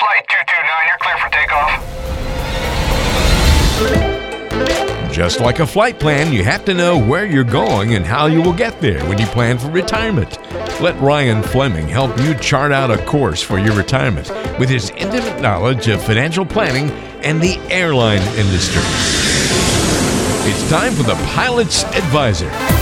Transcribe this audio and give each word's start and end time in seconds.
Flight 0.00 0.26
229, 0.30 0.88
you're 0.88 0.96
clear 0.96 1.18
for 1.18 1.28
takeoff. 1.28 1.70
Just 5.12 5.40
like 5.40 5.60
a 5.60 5.66
flight 5.66 6.00
plan, 6.00 6.32
you 6.32 6.42
have 6.42 6.64
to 6.64 6.72
know 6.72 6.96
where 6.98 7.26
you're 7.26 7.44
going 7.44 7.94
and 7.94 8.06
how 8.06 8.24
you 8.24 8.40
will 8.40 8.54
get 8.54 8.80
there 8.80 9.04
when 9.06 9.18
you 9.18 9.26
plan 9.26 9.58
for 9.58 9.68
retirement. 9.68 10.38
Let 10.80 10.98
Ryan 11.02 11.42
Fleming 11.42 11.86
help 11.86 12.18
you 12.22 12.34
chart 12.36 12.72
out 12.72 12.90
a 12.90 12.96
course 13.04 13.42
for 13.42 13.58
your 13.58 13.76
retirement 13.76 14.30
with 14.58 14.70
his 14.70 14.88
intimate 14.96 15.42
knowledge 15.42 15.86
of 15.88 16.02
financial 16.02 16.46
planning 16.46 16.90
and 17.22 17.38
the 17.38 17.58
airline 17.70 18.22
industry. 18.38 18.80
It's 20.48 20.70
time 20.70 20.94
for 20.94 21.02
the 21.02 21.16
Pilot's 21.34 21.84
Advisor. 21.84 22.79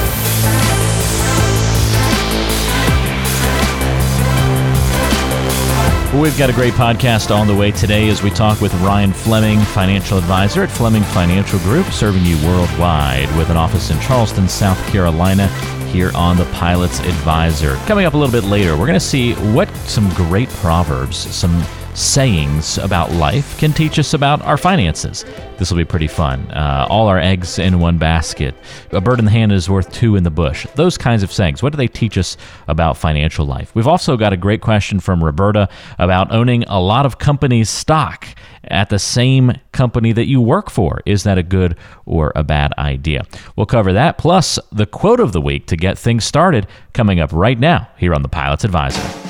We've 6.21 6.37
got 6.37 6.51
a 6.51 6.53
great 6.53 6.75
podcast 6.75 7.33
on 7.33 7.47
the 7.47 7.55
way 7.55 7.71
today 7.71 8.09
as 8.09 8.25
we 8.25 8.31
talk 8.31 8.61
with 8.61 8.75
Ryan 8.81 9.13
Fleming, 9.13 9.61
financial 9.61 10.19
advisor 10.19 10.65
at 10.65 10.69
Fleming 10.71 11.05
Financial 11.05 11.61
Group, 11.61 11.87
serving 11.87 12.25
you 12.25 12.37
worldwide 12.45 13.35
with 13.37 13.51
an 13.51 13.57
office 13.57 13.91
in 13.93 14.01
Charleston, 14.01 14.49
South 14.49 14.85
Carolina, 14.89 15.47
here 15.93 16.11
on 16.17 16.37
the 16.37 16.45
Pilot's 16.47 16.99
Advisor. 16.99 17.77
Coming 17.87 18.05
up 18.05 18.15
a 18.15 18.17
little 18.17 18.33
bit 18.33 18.49
later, 18.49 18.73
we're 18.77 18.87
going 18.87 18.95
to 18.95 19.01
see 19.01 19.35
what 19.55 19.73
some 19.87 20.09
great 20.15 20.49
proverbs, 20.49 21.17
some 21.17 21.65
sayings 21.99 22.79
about 22.79 23.11
life 23.13 23.59
can 23.59 23.73
teach 23.73 23.99
us 23.99 24.15
about 24.15 24.41
our 24.43 24.57
finances. 24.57 25.25
This 25.59 25.71
will 25.71 25.79
be 25.79 25.85
pretty 25.85 26.07
fun. 26.07 26.49
Uh, 26.53 26.87
all 26.89 27.09
our 27.09 27.19
eggs 27.19 27.59
in 27.59 27.81
one 27.81 27.99
basket. 27.99 28.55
A 28.93 29.01
bird 29.01 29.19
in 29.19 29.25
the 29.25 29.31
hand 29.31 29.51
is 29.51 29.69
worth 29.69 29.93
two 29.93 30.15
in 30.15 30.23
the 30.23 30.31
bush. 30.31 30.67
Those 30.77 30.97
kinds 30.97 31.25
of 31.25 31.33
sayings. 31.33 31.63
What 31.63 31.73
do 31.73 31.77
they 31.77 31.89
teach 31.89 32.17
us 32.17 32.37
about 32.69 32.97
financial 32.97 33.45
life? 33.45 33.75
We've 33.75 33.89
also 33.89 34.17
got 34.17 34.33
a 34.33 34.37
great 34.37 34.61
question 34.61 35.01
from 35.01 35.23
Roberta 35.23 35.69
about 35.99 36.33
owning 36.33 36.63
a 36.65 36.81
lot 36.81 37.05
of 37.05 37.19
companies' 37.19 37.69
stock 37.69 38.29
at 38.65 38.91
the 38.91 38.99
same 38.99 39.53
company 39.73 40.13
that 40.13 40.27
you 40.27 40.41
work 40.41 40.71
for. 40.71 41.03
Is 41.05 41.25
that 41.25 41.39
a 41.39 41.43
good 41.43 41.77
or 42.07 42.33
a 42.37 42.45
bad 42.45 42.73
idea? 42.79 43.27
We'll 43.57 43.67
cover 43.67 43.93
that, 43.93 44.19
plus 44.19 44.59
the 44.71 44.87
quote 44.87 45.19
of 45.21 45.33
the 45.33 45.41
week 45.41 45.67
to 45.67 45.77
get 45.77 45.99
things 45.99 46.25
started 46.25 46.69
coming 46.93 47.19
up 47.19 47.33
right 47.33 47.59
now 47.59 47.89
here 47.97 48.15
on 48.15 48.23
the 48.23 48.29
Pilot's 48.29 48.65
Advisor. 48.65 49.28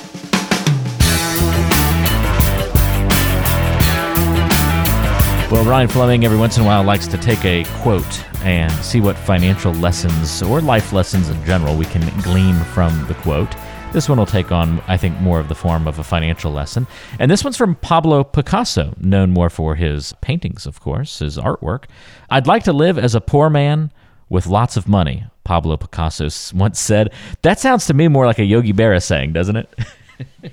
Well, 5.50 5.64
Ryan 5.64 5.88
Fleming 5.88 6.24
every 6.26 6.36
once 6.36 6.58
in 6.58 6.62
a 6.62 6.66
while 6.66 6.84
likes 6.84 7.06
to 7.06 7.16
take 7.16 7.42
a 7.42 7.64
quote 7.80 8.22
and 8.44 8.70
see 8.84 9.00
what 9.00 9.16
financial 9.16 9.72
lessons 9.72 10.42
or 10.42 10.60
life 10.60 10.92
lessons 10.92 11.30
in 11.30 11.42
general 11.46 11.74
we 11.74 11.86
can 11.86 12.02
glean 12.20 12.54
from 12.74 13.06
the 13.06 13.14
quote. 13.14 13.56
This 13.94 14.10
one 14.10 14.18
will 14.18 14.26
take 14.26 14.52
on, 14.52 14.82
I 14.86 14.98
think, 14.98 15.18
more 15.20 15.40
of 15.40 15.48
the 15.48 15.54
form 15.54 15.88
of 15.88 15.98
a 15.98 16.04
financial 16.04 16.52
lesson. 16.52 16.86
And 17.18 17.30
this 17.30 17.42
one's 17.42 17.56
from 17.56 17.76
Pablo 17.76 18.24
Picasso, 18.24 18.92
known 19.00 19.30
more 19.30 19.48
for 19.48 19.74
his 19.74 20.12
paintings, 20.20 20.66
of 20.66 20.80
course, 20.80 21.20
his 21.20 21.38
artwork. 21.38 21.84
I'd 22.28 22.46
like 22.46 22.64
to 22.64 22.72
live 22.74 22.98
as 22.98 23.14
a 23.14 23.20
poor 23.20 23.48
man 23.48 23.90
with 24.28 24.46
lots 24.46 24.76
of 24.76 24.86
money, 24.86 25.24
Pablo 25.44 25.78
Picasso 25.78 26.28
once 26.54 26.78
said. 26.78 27.10
That 27.40 27.58
sounds 27.58 27.86
to 27.86 27.94
me 27.94 28.08
more 28.08 28.26
like 28.26 28.38
a 28.38 28.44
Yogi 28.44 28.74
Berra 28.74 29.02
saying, 29.02 29.32
doesn't 29.32 29.56
it? 29.56 29.74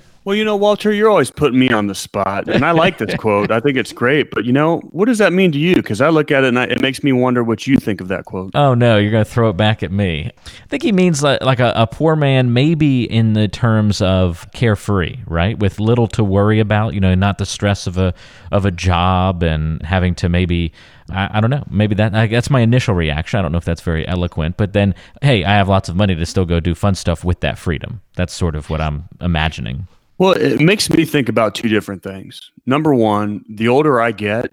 Well, 0.26 0.34
you 0.34 0.44
know, 0.44 0.56
Walter, 0.56 0.92
you're 0.92 1.08
always 1.08 1.30
putting 1.30 1.56
me 1.56 1.68
on 1.68 1.86
the 1.86 1.94
spot, 1.94 2.48
and 2.48 2.64
I 2.64 2.72
like 2.72 2.98
this 2.98 3.14
quote. 3.18 3.52
I 3.52 3.60
think 3.60 3.76
it's 3.76 3.92
great, 3.92 4.32
but 4.32 4.44
you 4.44 4.52
know, 4.52 4.78
what 4.90 5.04
does 5.04 5.18
that 5.18 5.32
mean 5.32 5.52
to 5.52 5.58
you? 5.58 5.76
Because 5.76 6.00
I 6.00 6.08
look 6.08 6.32
at 6.32 6.42
it 6.42 6.48
and 6.48 6.58
I, 6.58 6.64
it 6.64 6.82
makes 6.82 7.04
me 7.04 7.12
wonder 7.12 7.44
what 7.44 7.68
you 7.68 7.76
think 7.76 8.00
of 8.00 8.08
that 8.08 8.24
quote. 8.24 8.50
Oh 8.56 8.74
no, 8.74 8.98
you're 8.98 9.12
going 9.12 9.24
to 9.24 9.30
throw 9.30 9.50
it 9.50 9.56
back 9.56 9.84
at 9.84 9.92
me. 9.92 10.32
I 10.34 10.66
think 10.66 10.82
he 10.82 10.90
means 10.90 11.22
like, 11.22 11.42
like 11.42 11.60
a, 11.60 11.72
a, 11.76 11.86
poor 11.86 12.16
man, 12.16 12.52
maybe 12.52 13.04
in 13.04 13.34
the 13.34 13.46
terms 13.46 14.02
of 14.02 14.48
carefree, 14.52 15.18
right, 15.28 15.56
with 15.60 15.78
little 15.78 16.08
to 16.08 16.24
worry 16.24 16.58
about. 16.58 16.94
You 16.94 16.98
know, 16.98 17.14
not 17.14 17.38
the 17.38 17.46
stress 17.46 17.86
of 17.86 17.96
a 17.96 18.12
of 18.50 18.66
a 18.66 18.72
job 18.72 19.44
and 19.44 19.80
having 19.82 20.16
to 20.16 20.28
maybe. 20.28 20.72
I, 21.08 21.38
I 21.38 21.40
don't 21.40 21.50
know. 21.50 21.62
Maybe 21.70 21.94
that 21.94 22.16
I, 22.16 22.26
that's 22.26 22.50
my 22.50 22.62
initial 22.62 22.96
reaction. 22.96 23.38
I 23.38 23.42
don't 23.42 23.52
know 23.52 23.58
if 23.58 23.64
that's 23.64 23.80
very 23.80 24.04
eloquent, 24.08 24.56
but 24.56 24.72
then, 24.72 24.96
hey, 25.22 25.44
I 25.44 25.52
have 25.52 25.68
lots 25.68 25.88
of 25.88 25.94
money 25.94 26.16
to 26.16 26.26
still 26.26 26.46
go 26.46 26.58
do 26.58 26.74
fun 26.74 26.96
stuff 26.96 27.22
with 27.22 27.38
that 27.42 27.58
freedom. 27.58 28.00
That's 28.16 28.34
sort 28.34 28.56
of 28.56 28.70
what 28.70 28.80
I'm 28.80 29.04
imagining. 29.20 29.86
Well, 30.18 30.32
it 30.32 30.60
makes 30.60 30.88
me 30.88 31.04
think 31.04 31.28
about 31.28 31.54
two 31.54 31.68
different 31.68 32.02
things. 32.02 32.50
Number 32.64 32.94
one, 32.94 33.44
the 33.48 33.68
older 33.68 34.00
I 34.00 34.12
get, 34.12 34.50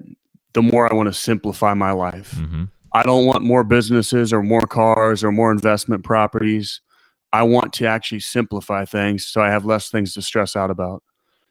the 0.54 0.62
more 0.62 0.92
I 0.92 0.96
want 0.96 1.08
to 1.08 1.14
simplify 1.14 1.74
my 1.74 1.92
life. 1.92 2.32
Mm-hmm. 2.32 2.66
I 2.94 3.04
don't 3.04 3.26
want 3.26 3.44
more 3.44 3.64
businesses 3.64 4.32
or 4.32 4.44
more 4.44 4.62
cars 4.62 5.24
or 5.24 5.32
more 5.32 5.52
investment 5.52 6.04
properties. 6.04 6.82
I 7.32 7.44
want 7.44 7.74
to 7.74 7.88
actually 7.88 8.20
simplify 8.20 8.86
things 8.86 9.26
so 9.26 9.42
I 9.42 9.50
have 9.50 9.66
less 9.66 9.90
things 9.90 10.14
to 10.14 10.22
stress 10.22 10.56
out 10.56 10.70
about. 10.70 11.02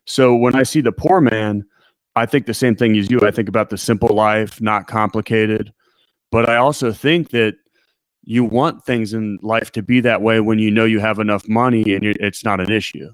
So 0.07 0.37
when 0.37 0.55
I 0.55 0.63
see 0.63 0.81
the 0.81 0.93
poor 0.93 1.21
man, 1.21 1.65
I 2.15 2.27
think 2.27 2.47
the 2.47 2.55
same 2.55 2.77
thing 2.77 2.97
as 2.97 3.11
you. 3.11 3.21
I 3.23 3.31
think 3.31 3.49
about 3.49 3.71
the 3.71 3.79
simple 3.79 4.15
life, 4.15 4.61
not 4.61 4.87
complicated. 4.87 5.73
But 6.31 6.49
I 6.49 6.57
also 6.57 6.93
think 6.93 7.31
that 7.31 7.55
you 8.23 8.45
want 8.45 8.85
things 8.85 9.13
in 9.13 9.39
life 9.43 9.73
to 9.73 9.83
be 9.83 10.01
that 10.01 10.23
way 10.23 10.41
when 10.41 10.59
you 10.59 10.71
know 10.71 10.85
you 10.85 11.01
have 11.01 11.19
enough 11.19 11.49
money 11.49 11.95
and 11.95 12.05
it's 12.05 12.45
not 12.45 12.61
an 12.61 12.71
issue. 12.71 13.11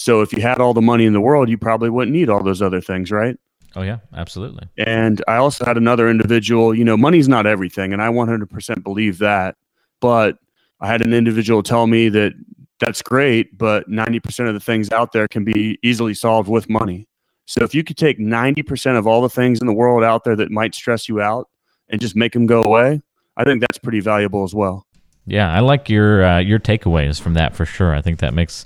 So 0.00 0.22
if 0.22 0.32
you 0.32 0.40
had 0.40 0.60
all 0.60 0.72
the 0.72 0.80
money 0.80 1.04
in 1.04 1.12
the 1.12 1.20
world, 1.20 1.50
you 1.50 1.58
probably 1.58 1.90
wouldn't 1.90 2.16
need 2.16 2.30
all 2.30 2.42
those 2.42 2.62
other 2.62 2.80
things, 2.80 3.10
right? 3.10 3.36
Oh 3.76 3.82
yeah, 3.82 3.98
absolutely. 4.14 4.66
And 4.78 5.22
I 5.28 5.36
also 5.36 5.64
had 5.64 5.76
another 5.76 6.08
individual, 6.08 6.74
you 6.74 6.84
know, 6.84 6.96
money's 6.96 7.28
not 7.28 7.46
everything 7.46 7.92
and 7.92 8.02
I 8.02 8.08
100% 8.08 8.82
believe 8.82 9.18
that, 9.18 9.56
but 10.00 10.38
I 10.80 10.88
had 10.88 11.02
an 11.02 11.12
individual 11.12 11.62
tell 11.62 11.86
me 11.86 12.08
that 12.08 12.32
that's 12.80 13.02
great, 13.02 13.56
but 13.56 13.88
90% 13.90 14.48
of 14.48 14.54
the 14.54 14.60
things 14.60 14.90
out 14.90 15.12
there 15.12 15.28
can 15.28 15.44
be 15.44 15.78
easily 15.82 16.14
solved 16.14 16.48
with 16.48 16.68
money. 16.70 17.06
So 17.44 17.62
if 17.62 17.74
you 17.74 17.84
could 17.84 17.98
take 17.98 18.18
90% 18.18 18.96
of 18.96 19.06
all 19.06 19.20
the 19.20 19.28
things 19.28 19.60
in 19.60 19.66
the 19.66 19.72
world 19.72 20.02
out 20.02 20.24
there 20.24 20.36
that 20.36 20.50
might 20.50 20.74
stress 20.74 21.08
you 21.08 21.20
out 21.20 21.48
and 21.90 22.00
just 22.00 22.16
make 22.16 22.32
them 22.32 22.46
go 22.46 22.62
away, 22.62 23.02
I 23.36 23.44
think 23.44 23.60
that's 23.60 23.78
pretty 23.78 24.00
valuable 24.00 24.44
as 24.44 24.54
well. 24.54 24.86
Yeah, 25.26 25.52
I 25.52 25.60
like 25.60 25.88
your 25.90 26.24
uh, 26.24 26.38
your 26.38 26.58
takeaways 26.58 27.20
from 27.20 27.34
that 27.34 27.54
for 27.54 27.66
sure. 27.66 27.94
I 27.94 28.00
think 28.00 28.18
that 28.20 28.34
makes 28.34 28.64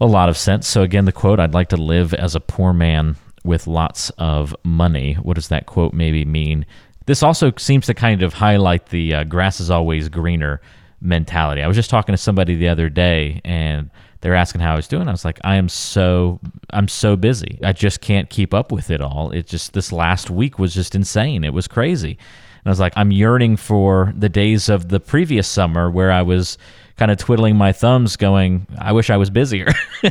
a 0.00 0.06
lot 0.06 0.28
of 0.28 0.36
sense. 0.36 0.66
So, 0.66 0.82
again, 0.82 1.04
the 1.04 1.12
quote 1.12 1.40
I'd 1.40 1.54
like 1.54 1.68
to 1.68 1.76
live 1.76 2.14
as 2.14 2.34
a 2.34 2.40
poor 2.40 2.72
man 2.72 3.16
with 3.44 3.66
lots 3.66 4.10
of 4.18 4.54
money. 4.64 5.14
What 5.14 5.34
does 5.34 5.48
that 5.48 5.66
quote 5.66 5.92
maybe 5.92 6.24
mean? 6.24 6.66
This 7.06 7.22
also 7.22 7.52
seems 7.56 7.86
to 7.86 7.94
kind 7.94 8.22
of 8.22 8.34
highlight 8.34 8.86
the 8.86 9.14
uh, 9.14 9.24
grass 9.24 9.60
is 9.60 9.70
always 9.70 10.08
greener 10.08 10.60
mentality. 11.00 11.62
I 11.62 11.68
was 11.68 11.76
just 11.76 11.90
talking 11.90 12.12
to 12.12 12.18
somebody 12.18 12.54
the 12.56 12.68
other 12.68 12.88
day 12.88 13.40
and 13.44 13.90
they're 14.20 14.34
asking 14.34 14.60
how 14.60 14.72
I 14.72 14.76
was 14.76 14.88
doing. 14.88 15.08
I 15.08 15.12
was 15.12 15.24
like, 15.24 15.38
I 15.44 15.56
am 15.56 15.68
so 15.68 16.40
I'm 16.70 16.88
so 16.88 17.16
busy. 17.16 17.58
I 17.62 17.72
just 17.72 18.00
can't 18.00 18.28
keep 18.28 18.52
up 18.52 18.72
with 18.72 18.90
it 18.90 19.00
all. 19.00 19.30
It 19.30 19.46
just 19.46 19.72
this 19.72 19.92
last 19.92 20.28
week 20.28 20.58
was 20.58 20.74
just 20.74 20.94
insane. 20.94 21.44
It 21.44 21.54
was 21.54 21.68
crazy. 21.68 22.18
And 22.58 22.66
I 22.66 22.70
was 22.70 22.80
like, 22.80 22.92
I'm 22.96 23.12
yearning 23.12 23.56
for 23.56 24.12
the 24.16 24.28
days 24.28 24.68
of 24.68 24.88
the 24.88 25.00
previous 25.00 25.46
summer 25.46 25.90
where 25.90 26.10
I 26.10 26.22
was 26.22 26.58
kind 26.98 27.10
of 27.10 27.16
twiddling 27.16 27.56
my 27.56 27.72
thumbs 27.72 28.16
going 28.16 28.66
i 28.78 28.92
wish 28.92 29.08
i 29.08 29.16
was 29.16 29.30
busier. 29.30 29.68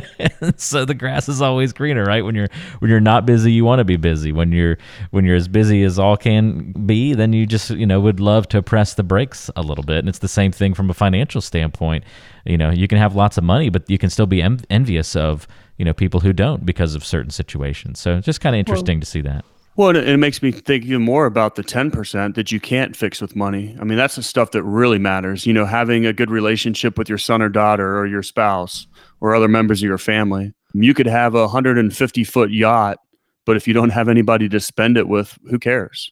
So 0.56 0.84
the 0.84 0.94
grass 0.94 1.28
is 1.28 1.42
always 1.42 1.72
greener 1.72 2.04
right? 2.04 2.24
When 2.24 2.34
you're 2.34 2.48
when 2.78 2.90
you're 2.90 3.00
not 3.00 3.26
busy 3.26 3.52
you 3.52 3.64
want 3.64 3.80
to 3.80 3.84
be 3.84 3.96
busy. 3.96 4.32
When 4.32 4.52
you're 4.52 4.78
when 5.10 5.24
you're 5.24 5.36
as 5.36 5.48
busy 5.48 5.82
as 5.82 5.98
all 5.98 6.16
can 6.16 6.72
be 6.72 7.14
then 7.14 7.32
you 7.32 7.46
just 7.46 7.70
you 7.70 7.86
know 7.86 8.00
would 8.00 8.20
love 8.20 8.48
to 8.48 8.62
press 8.62 8.94
the 8.94 9.02
brakes 9.02 9.50
a 9.56 9.62
little 9.62 9.84
bit. 9.84 9.98
And 9.98 10.08
it's 10.08 10.18
the 10.18 10.28
same 10.28 10.52
thing 10.52 10.74
from 10.74 10.90
a 10.90 10.94
financial 10.94 11.40
standpoint. 11.40 12.04
You 12.44 12.58
know 12.58 12.70
you 12.70 12.88
can 12.88 12.98
have 12.98 13.14
lots 13.14 13.38
of 13.38 13.44
money 13.44 13.68
but 13.68 13.88
you 13.90 13.98
can 13.98 14.10
still 14.10 14.26
be 14.26 14.42
en- 14.42 14.60
envious 14.70 15.16
of 15.16 15.46
you 15.76 15.84
know 15.84 15.92
people 15.92 16.20
who 16.20 16.32
don't 16.32 16.64
because 16.64 16.94
of 16.94 17.04
certain 17.04 17.30
situations. 17.30 17.98
So 18.00 18.16
it's 18.16 18.26
just 18.26 18.40
kind 18.40 18.54
of 18.54 18.60
interesting 18.60 18.98
well, 18.98 19.02
to 19.02 19.06
see 19.06 19.20
that 19.22 19.44
well, 19.78 19.94
it, 19.94 20.16
makes 20.16 20.42
me 20.42 20.50
think 20.50 20.84
even 20.86 21.02
more 21.02 21.24
about 21.24 21.54
the 21.54 21.62
10% 21.62 22.34
that 22.34 22.50
you 22.50 22.58
can't 22.58 22.96
fix 22.96 23.20
with 23.20 23.36
money. 23.36 23.76
I 23.80 23.84
mean, 23.84 23.96
that's 23.96 24.16
the 24.16 24.24
stuff 24.24 24.50
that 24.50 24.64
really 24.64 24.98
matters. 24.98 25.46
You 25.46 25.52
know, 25.52 25.64
having 25.64 26.04
a 26.04 26.12
good 26.12 26.32
relationship 26.32 26.98
with 26.98 27.08
your 27.08 27.16
son 27.16 27.40
or 27.40 27.48
daughter 27.48 27.96
or 27.96 28.04
your 28.04 28.24
spouse 28.24 28.88
or 29.20 29.36
other 29.36 29.46
members 29.46 29.80
of 29.80 29.86
your 29.86 29.96
family. 29.96 30.52
You 30.74 30.94
could 30.94 31.06
have 31.06 31.36
a 31.36 31.42
150 31.42 32.24
foot 32.24 32.50
yacht, 32.50 32.98
but 33.46 33.56
if 33.56 33.68
you 33.68 33.72
don't 33.72 33.90
have 33.90 34.08
anybody 34.08 34.48
to 34.48 34.58
spend 34.58 34.96
it 34.96 35.06
with, 35.06 35.38
who 35.48 35.60
cares? 35.60 36.10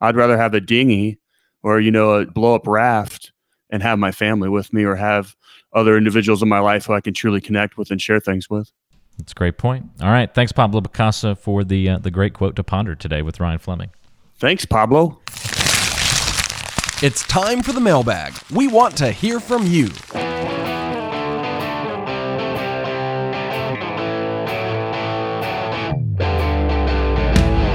I'd 0.00 0.14
rather 0.14 0.38
have 0.38 0.54
a 0.54 0.60
dinghy 0.60 1.18
or, 1.64 1.80
you 1.80 1.90
know, 1.90 2.12
a 2.12 2.24
blow 2.24 2.54
up 2.54 2.68
raft 2.68 3.32
and 3.68 3.82
have 3.82 3.98
my 3.98 4.12
family 4.12 4.48
with 4.48 4.72
me 4.72 4.84
or 4.84 4.94
have 4.94 5.34
other 5.72 5.96
individuals 5.96 6.40
in 6.40 6.48
my 6.48 6.60
life 6.60 6.86
who 6.86 6.92
I 6.92 7.00
can 7.00 7.14
truly 7.14 7.40
connect 7.40 7.76
with 7.78 7.90
and 7.90 8.00
share 8.00 8.20
things 8.20 8.48
with. 8.48 8.70
That's 9.18 9.32
a 9.32 9.34
great 9.34 9.58
point. 9.58 9.86
All 10.00 10.10
right. 10.10 10.32
Thanks, 10.32 10.52
Pablo 10.52 10.80
Picasso, 10.80 11.34
for 11.34 11.64
the, 11.64 11.88
uh, 11.88 11.98
the 11.98 12.10
great 12.10 12.34
quote 12.34 12.56
to 12.56 12.64
ponder 12.64 12.94
today 12.94 13.20
with 13.22 13.40
Ryan 13.40 13.58
Fleming. 13.58 13.90
Thanks, 14.36 14.64
Pablo. 14.64 15.20
It's 17.00 17.22
time 17.26 17.62
for 17.62 17.72
the 17.72 17.80
mailbag. 17.80 18.34
We 18.52 18.68
want 18.68 18.96
to 18.98 19.10
hear 19.12 19.40
from 19.40 19.66
you. 19.66 19.88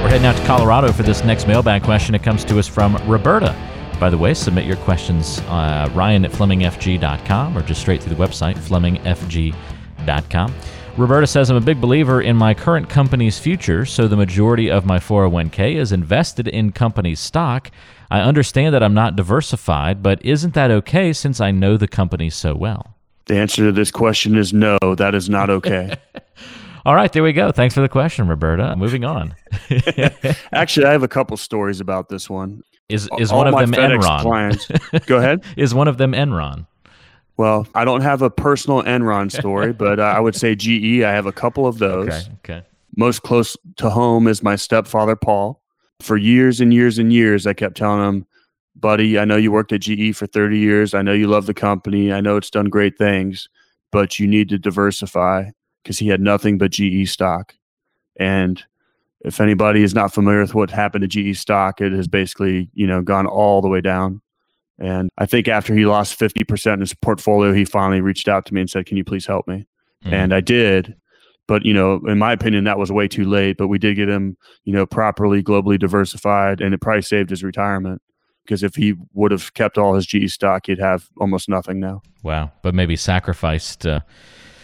We're 0.02 0.10
heading 0.10 0.26
out 0.26 0.36
to 0.36 0.44
Colorado 0.44 0.92
for 0.92 1.02
this 1.02 1.24
next 1.24 1.46
mailbag 1.46 1.82
question. 1.82 2.14
It 2.14 2.22
comes 2.22 2.44
to 2.44 2.58
us 2.58 2.68
from 2.68 2.96
Roberta. 3.06 3.56
By 3.98 4.10
the 4.10 4.18
way, 4.18 4.34
submit 4.34 4.66
your 4.66 4.76
questions, 4.76 5.40
uh, 5.48 5.88
Ryan 5.94 6.24
at 6.24 6.32
FlemingFG.com 6.32 7.56
or 7.56 7.62
just 7.62 7.80
straight 7.80 8.02
through 8.02 8.14
the 8.14 8.22
website, 8.22 8.56
FlemingFG.com. 8.58 10.54
Roberta 10.96 11.26
says, 11.26 11.50
I'm 11.50 11.56
a 11.56 11.60
big 11.60 11.80
believer 11.80 12.22
in 12.22 12.36
my 12.36 12.54
current 12.54 12.88
company's 12.88 13.36
future, 13.36 13.84
so 13.84 14.06
the 14.06 14.16
majority 14.16 14.70
of 14.70 14.86
my 14.86 15.00
401k 15.00 15.74
is 15.74 15.90
invested 15.90 16.46
in 16.46 16.70
company 16.70 17.16
stock. 17.16 17.72
I 18.12 18.20
understand 18.20 18.76
that 18.76 18.82
I'm 18.82 18.94
not 18.94 19.16
diversified, 19.16 20.04
but 20.04 20.24
isn't 20.24 20.54
that 20.54 20.70
okay 20.70 21.12
since 21.12 21.40
I 21.40 21.50
know 21.50 21.76
the 21.76 21.88
company 21.88 22.30
so 22.30 22.54
well? 22.54 22.94
The 23.26 23.36
answer 23.36 23.64
to 23.64 23.72
this 23.72 23.90
question 23.90 24.36
is 24.36 24.52
no, 24.52 24.78
that 24.96 25.16
is 25.16 25.28
not 25.28 25.50
okay. 25.50 25.96
All 26.86 26.94
right, 26.94 27.12
there 27.12 27.24
we 27.24 27.32
go. 27.32 27.50
Thanks 27.50 27.74
for 27.74 27.80
the 27.80 27.88
question, 27.88 28.28
Roberta. 28.28 28.76
Moving 28.76 29.04
on. 29.04 29.34
Actually, 30.52 30.86
I 30.86 30.92
have 30.92 31.02
a 31.02 31.08
couple 31.08 31.36
stories 31.36 31.80
about 31.80 32.08
this 32.08 32.30
one. 32.30 32.62
Is 32.88 33.08
is 33.18 33.32
All 33.32 33.38
one 33.38 33.48
of 33.48 33.58
them 33.58 33.72
FedEx 33.72 33.98
Enron? 33.98 34.20
Clients. 34.20 34.68
Go 35.06 35.16
ahead. 35.16 35.42
is 35.56 35.74
one 35.74 35.88
of 35.88 35.96
them 35.96 36.12
Enron? 36.12 36.66
Well, 37.36 37.66
I 37.74 37.84
don't 37.84 38.02
have 38.02 38.22
a 38.22 38.30
personal 38.30 38.82
Enron 38.82 39.30
story, 39.38 39.72
but 39.72 39.98
uh, 39.98 40.04
I 40.04 40.20
would 40.20 40.34
say 40.34 40.54
GE. 40.54 41.02
I 41.02 41.12
have 41.12 41.26
a 41.26 41.32
couple 41.32 41.66
of 41.66 41.78
those. 41.78 42.08
Okay. 42.08 42.28
Okay. 42.44 42.66
Most 42.96 43.22
close 43.22 43.56
to 43.76 43.90
home 43.90 44.28
is 44.28 44.42
my 44.42 44.56
stepfather, 44.56 45.16
Paul. 45.16 45.60
For 46.00 46.16
years 46.16 46.60
and 46.60 46.72
years 46.72 46.98
and 46.98 47.12
years, 47.12 47.46
I 47.46 47.52
kept 47.52 47.76
telling 47.76 48.06
him, 48.06 48.26
buddy, 48.76 49.18
I 49.18 49.24
know 49.24 49.36
you 49.36 49.50
worked 49.50 49.72
at 49.72 49.80
GE 49.80 50.14
for 50.14 50.26
30 50.26 50.58
years. 50.58 50.94
I 50.94 51.02
know 51.02 51.12
you 51.12 51.26
love 51.26 51.46
the 51.46 51.54
company. 51.54 52.12
I 52.12 52.20
know 52.20 52.36
it's 52.36 52.50
done 52.50 52.66
great 52.66 52.96
things, 52.98 53.48
but 53.90 54.18
you 54.18 54.26
need 54.26 54.48
to 54.50 54.58
diversify 54.58 55.50
because 55.82 55.98
he 55.98 56.08
had 56.08 56.20
nothing 56.20 56.58
but 56.58 56.70
GE 56.70 57.08
stock. 57.08 57.54
And 58.16 58.62
if 59.24 59.40
anybody 59.40 59.82
is 59.82 59.94
not 59.94 60.12
familiar 60.12 60.40
with 60.40 60.54
what 60.54 60.70
happened 60.70 61.08
to 61.10 61.32
GE 61.32 61.36
stock, 61.36 61.80
it 61.80 61.92
has 61.92 62.06
basically, 62.06 62.70
you 62.74 62.86
know, 62.86 63.02
gone 63.02 63.26
all 63.26 63.60
the 63.60 63.68
way 63.68 63.80
down. 63.80 64.20
And 64.78 65.10
I 65.18 65.26
think 65.26 65.48
after 65.48 65.74
he 65.74 65.86
lost 65.86 66.18
50% 66.18 66.74
in 66.74 66.80
his 66.80 66.94
portfolio, 66.94 67.52
he 67.52 67.64
finally 67.64 68.00
reached 68.00 68.28
out 68.28 68.44
to 68.46 68.54
me 68.54 68.60
and 68.60 68.70
said, 68.70 68.86
Can 68.86 68.96
you 68.96 69.04
please 69.04 69.26
help 69.26 69.46
me? 69.46 69.66
Mm. 70.04 70.12
And 70.12 70.34
I 70.34 70.40
did. 70.40 70.94
But, 71.46 71.64
you 71.64 71.74
know, 71.74 72.00
in 72.06 72.18
my 72.18 72.32
opinion, 72.32 72.64
that 72.64 72.78
was 72.78 72.90
way 72.90 73.06
too 73.06 73.24
late. 73.24 73.56
But 73.58 73.68
we 73.68 73.78
did 73.78 73.96
get 73.96 74.08
him, 74.08 74.36
you 74.64 74.72
know, 74.72 74.86
properly 74.86 75.42
globally 75.42 75.78
diversified 75.78 76.60
and 76.60 76.74
it 76.74 76.80
probably 76.80 77.02
saved 77.02 77.30
his 77.30 77.44
retirement. 77.44 78.00
Because 78.44 78.62
if 78.62 78.74
he 78.74 78.94
would 79.12 79.30
have 79.30 79.54
kept 79.54 79.78
all 79.78 79.94
his 79.94 80.06
GE 80.06 80.30
stock, 80.30 80.66
he'd 80.66 80.78
have 80.78 81.08
almost 81.18 81.48
nothing 81.48 81.80
now. 81.80 82.02
Wow. 82.22 82.50
But 82.62 82.74
maybe 82.74 82.96
sacrificed 82.96 83.86
uh, 83.86 84.00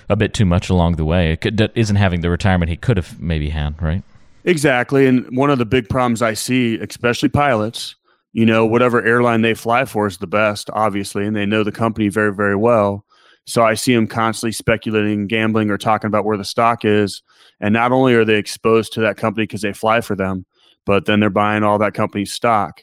a 0.08 0.16
bit 0.16 0.34
too 0.34 0.44
much 0.44 0.68
along 0.68 0.96
the 0.96 1.04
way. 1.04 1.32
It 1.32 1.40
could, 1.40 1.70
isn't 1.74 1.96
having 1.96 2.20
the 2.20 2.30
retirement 2.30 2.68
he 2.68 2.76
could 2.76 2.96
have 2.96 3.18
maybe 3.20 3.50
had, 3.50 3.80
right? 3.80 4.02
Exactly. 4.44 5.06
And 5.06 5.36
one 5.36 5.50
of 5.50 5.58
the 5.58 5.66
big 5.66 5.88
problems 5.88 6.22
I 6.22 6.34
see, 6.34 6.76
especially 6.78 7.28
pilots, 7.28 7.94
you 8.32 8.46
know, 8.46 8.64
whatever 8.64 9.04
airline 9.04 9.42
they 9.42 9.54
fly 9.54 9.84
for 9.84 10.06
is 10.06 10.18
the 10.18 10.26
best, 10.26 10.70
obviously, 10.72 11.26
and 11.26 11.34
they 11.34 11.46
know 11.46 11.64
the 11.64 11.72
company 11.72 12.08
very, 12.08 12.32
very 12.32 12.56
well. 12.56 13.04
So 13.46 13.64
I 13.64 13.74
see 13.74 13.94
them 13.94 14.06
constantly 14.06 14.52
speculating, 14.52 15.26
gambling, 15.26 15.70
or 15.70 15.78
talking 15.78 16.08
about 16.08 16.24
where 16.24 16.36
the 16.36 16.44
stock 16.44 16.84
is. 16.84 17.22
And 17.60 17.72
not 17.72 17.90
only 17.90 18.14
are 18.14 18.24
they 18.24 18.36
exposed 18.36 18.92
to 18.92 19.00
that 19.00 19.16
company 19.16 19.44
because 19.44 19.62
they 19.62 19.72
fly 19.72 20.00
for 20.00 20.14
them, 20.14 20.46
but 20.86 21.06
then 21.06 21.20
they're 21.20 21.30
buying 21.30 21.64
all 21.64 21.78
that 21.78 21.94
company's 21.94 22.32
stock. 22.32 22.82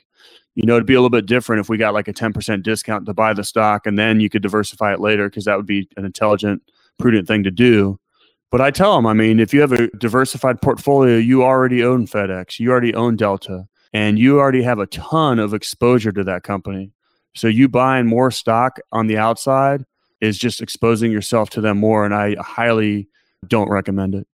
You 0.55 0.65
know, 0.65 0.75
it'd 0.75 0.87
be 0.87 0.95
a 0.95 0.99
little 0.99 1.09
bit 1.09 1.27
different 1.27 1.59
if 1.59 1.69
we 1.69 1.77
got 1.77 1.93
like 1.93 2.07
a 2.07 2.13
10% 2.13 2.63
discount 2.63 3.05
to 3.05 3.13
buy 3.13 3.33
the 3.33 3.43
stock 3.43 3.85
and 3.85 3.97
then 3.97 4.19
you 4.19 4.29
could 4.29 4.41
diversify 4.41 4.93
it 4.93 4.99
later 4.99 5.29
because 5.29 5.45
that 5.45 5.55
would 5.55 5.67
be 5.67 5.87
an 5.97 6.03
intelligent 6.03 6.63
prudent 6.97 7.27
thing 7.27 7.43
to 7.43 7.51
do. 7.51 7.99
But 8.49 8.61
I 8.61 8.71
tell 8.71 8.95
them, 8.95 9.05
I 9.05 9.13
mean, 9.13 9.39
if 9.39 9.53
you 9.53 9.61
have 9.61 9.73
a 9.73 9.87
diversified 9.97 10.61
portfolio, 10.61 11.17
you 11.17 11.43
already 11.43 11.83
own 11.83 12.07
FedEx, 12.07 12.59
you 12.59 12.71
already 12.71 12.93
own 12.95 13.17
Delta, 13.17 13.67
and 13.93 14.19
you 14.19 14.39
already 14.39 14.63
have 14.63 14.79
a 14.79 14.87
ton 14.87 15.39
of 15.39 15.53
exposure 15.53 16.11
to 16.11 16.23
that 16.23 16.43
company. 16.43 16.91
So 17.35 17.47
you 17.47 17.67
buying 17.69 18.07
more 18.07 18.31
stock 18.31 18.79
on 18.91 19.07
the 19.07 19.17
outside 19.17 19.85
is 20.21 20.37
just 20.37 20.61
exposing 20.61 21.11
yourself 21.11 21.49
to 21.51 21.61
them 21.61 21.77
more. 21.77 22.03
And 22.03 22.13
I 22.13 22.35
highly 22.39 23.07
don't 23.47 23.69
recommend 23.69 24.15
it. 24.15 24.27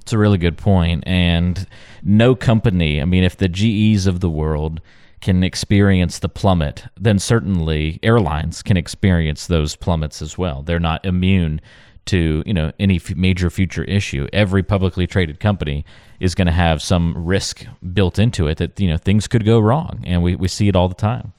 It's 0.00 0.12
a 0.12 0.18
really 0.18 0.38
good 0.38 0.58
point. 0.58 1.04
And 1.06 1.66
no 2.02 2.34
company, 2.34 3.00
I 3.00 3.04
mean, 3.04 3.24
if 3.24 3.36
the 3.36 3.48
GEs 3.48 4.06
of 4.06 4.20
the 4.20 4.30
world 4.30 4.80
can 5.20 5.42
experience 5.42 6.18
the 6.18 6.28
plummet, 6.28 6.84
then 7.00 7.18
certainly 7.18 7.98
airlines 8.02 8.62
can 8.62 8.76
experience 8.76 9.46
those 9.46 9.76
plummets 9.76 10.20
as 10.20 10.36
well. 10.36 10.62
They're 10.62 10.80
not 10.80 11.04
immune 11.04 11.60
to 12.06 12.42
you 12.46 12.54
know 12.54 12.72
any 12.78 12.96
f- 12.96 13.14
major 13.14 13.50
future 13.50 13.84
issue. 13.84 14.26
Every 14.32 14.62
publicly 14.62 15.06
traded 15.06 15.40
company 15.40 15.84
is 16.20 16.34
going 16.34 16.46
to 16.46 16.52
have 16.52 16.82
some 16.82 17.14
risk 17.16 17.66
built 17.92 18.18
into 18.18 18.46
it 18.46 18.58
that 18.58 18.78
you 18.78 18.88
know 18.88 18.96
things 18.96 19.28
could 19.28 19.44
go 19.44 19.58
wrong, 19.58 20.02
and 20.04 20.22
we, 20.22 20.36
we 20.36 20.48
see 20.48 20.68
it 20.68 20.76
all 20.76 20.88
the 20.88 20.94
time. 20.94 21.32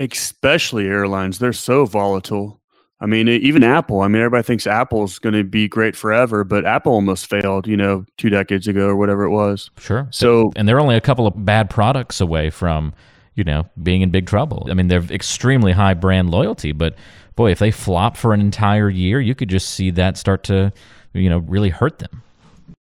Especially 0.00 0.86
airlines, 0.86 1.38
they're 1.38 1.52
so 1.52 1.84
volatile. 1.84 2.60
I 3.00 3.06
mean, 3.06 3.28
even 3.28 3.62
Apple. 3.62 4.00
I 4.00 4.08
mean, 4.08 4.22
everybody 4.22 4.44
thinks 4.44 4.66
Apple's 4.66 5.18
going 5.18 5.34
to 5.34 5.44
be 5.44 5.68
great 5.68 5.94
forever, 5.94 6.42
but 6.42 6.64
Apple 6.64 6.92
almost 6.92 7.26
failed, 7.26 7.66
you 7.66 7.76
know, 7.76 8.06
two 8.16 8.30
decades 8.30 8.66
ago 8.66 8.88
or 8.88 8.96
whatever 8.96 9.24
it 9.24 9.30
was. 9.30 9.70
Sure. 9.78 10.08
So, 10.10 10.52
and 10.56 10.66
they're 10.66 10.80
only 10.80 10.96
a 10.96 11.00
couple 11.00 11.26
of 11.26 11.44
bad 11.44 11.68
products 11.68 12.20
away 12.20 12.50
from, 12.50 12.94
you 13.34 13.44
know, 13.44 13.68
being 13.82 14.00
in 14.00 14.10
big 14.10 14.26
trouble. 14.26 14.68
I 14.70 14.74
mean, 14.74 14.88
they're 14.88 15.02
extremely 15.10 15.72
high 15.72 15.94
brand 15.94 16.30
loyalty, 16.30 16.72
but 16.72 16.94
boy, 17.36 17.50
if 17.50 17.58
they 17.58 17.70
flop 17.70 18.16
for 18.16 18.32
an 18.32 18.40
entire 18.40 18.90
year, 18.90 19.20
you 19.20 19.34
could 19.34 19.48
just 19.48 19.70
see 19.70 19.90
that 19.92 20.16
start 20.16 20.44
to, 20.44 20.72
you 21.12 21.28
know, 21.28 21.38
really 21.38 21.70
hurt 21.70 21.98
them. 21.98 22.22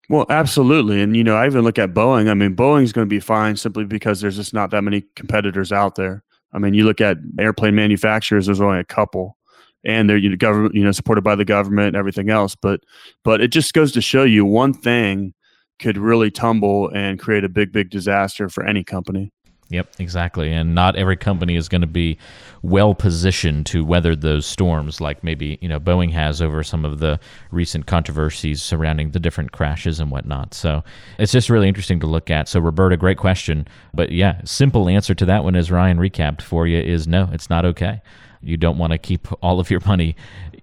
Well, 0.08 0.26
absolutely. 0.28 1.00
And, 1.00 1.16
you 1.16 1.24
know, 1.24 1.36
I 1.36 1.46
even 1.46 1.62
look 1.62 1.78
at 1.78 1.94
Boeing. 1.94 2.28
I 2.28 2.34
mean, 2.34 2.54
Boeing's 2.54 2.92
going 2.92 3.06
to 3.06 3.10
be 3.10 3.20
fine 3.20 3.56
simply 3.56 3.84
because 3.84 4.20
there's 4.20 4.36
just 4.36 4.52
not 4.52 4.70
that 4.70 4.82
many 4.82 5.04
competitors 5.16 5.72
out 5.72 5.94
there. 5.94 6.22
I 6.52 6.58
mean, 6.58 6.74
you 6.74 6.84
look 6.84 7.00
at 7.00 7.16
airplane 7.38 7.74
manufacturers, 7.74 8.46
there's 8.46 8.60
only 8.60 8.78
a 8.78 8.84
couple. 8.84 9.38
And 9.84 10.08
they're 10.08 10.18
you 10.18 10.28
know, 10.28 10.36
government, 10.36 10.74
you 10.74 10.84
know, 10.84 10.92
supported 10.92 11.22
by 11.22 11.34
the 11.34 11.44
government 11.44 11.88
and 11.88 11.96
everything 11.96 12.30
else. 12.30 12.54
But 12.54 12.80
but 13.24 13.40
it 13.40 13.48
just 13.48 13.72
goes 13.72 13.90
to 13.92 14.00
show 14.00 14.22
you 14.22 14.44
one 14.44 14.74
thing 14.74 15.34
could 15.80 15.98
really 15.98 16.30
tumble 16.30 16.88
and 16.94 17.18
create 17.18 17.42
a 17.42 17.48
big, 17.48 17.72
big 17.72 17.90
disaster 17.90 18.48
for 18.48 18.64
any 18.64 18.84
company. 18.84 19.32
Yep, 19.72 19.94
exactly. 20.00 20.52
And 20.52 20.74
not 20.74 20.96
every 20.96 21.16
company 21.16 21.56
is 21.56 21.66
going 21.66 21.80
to 21.80 21.86
be 21.86 22.18
well 22.60 22.94
positioned 22.94 23.64
to 23.66 23.86
weather 23.86 24.14
those 24.14 24.44
storms 24.44 25.00
like 25.00 25.24
maybe, 25.24 25.58
you 25.62 25.68
know, 25.68 25.80
Boeing 25.80 26.12
has 26.12 26.42
over 26.42 26.62
some 26.62 26.84
of 26.84 26.98
the 26.98 27.18
recent 27.50 27.86
controversies 27.86 28.62
surrounding 28.62 29.12
the 29.12 29.18
different 29.18 29.52
crashes 29.52 29.98
and 29.98 30.10
whatnot. 30.10 30.52
So 30.52 30.84
it's 31.18 31.32
just 31.32 31.48
really 31.48 31.68
interesting 31.68 32.00
to 32.00 32.06
look 32.06 32.30
at. 32.30 32.48
So 32.48 32.60
Roberta, 32.60 32.98
great 32.98 33.16
question. 33.16 33.66
But 33.94 34.12
yeah, 34.12 34.42
simple 34.44 34.90
answer 34.90 35.14
to 35.14 35.24
that 35.24 35.42
one 35.42 35.56
as 35.56 35.70
Ryan 35.70 35.96
recapped 35.96 36.42
for 36.42 36.66
you 36.66 36.78
is 36.78 37.08
no, 37.08 37.30
it's 37.32 37.48
not 37.48 37.64
okay. 37.64 38.02
You 38.42 38.58
don't 38.58 38.76
want 38.76 38.92
to 38.92 38.98
keep 38.98 39.26
all 39.42 39.58
of 39.58 39.70
your 39.70 39.80
money 39.86 40.16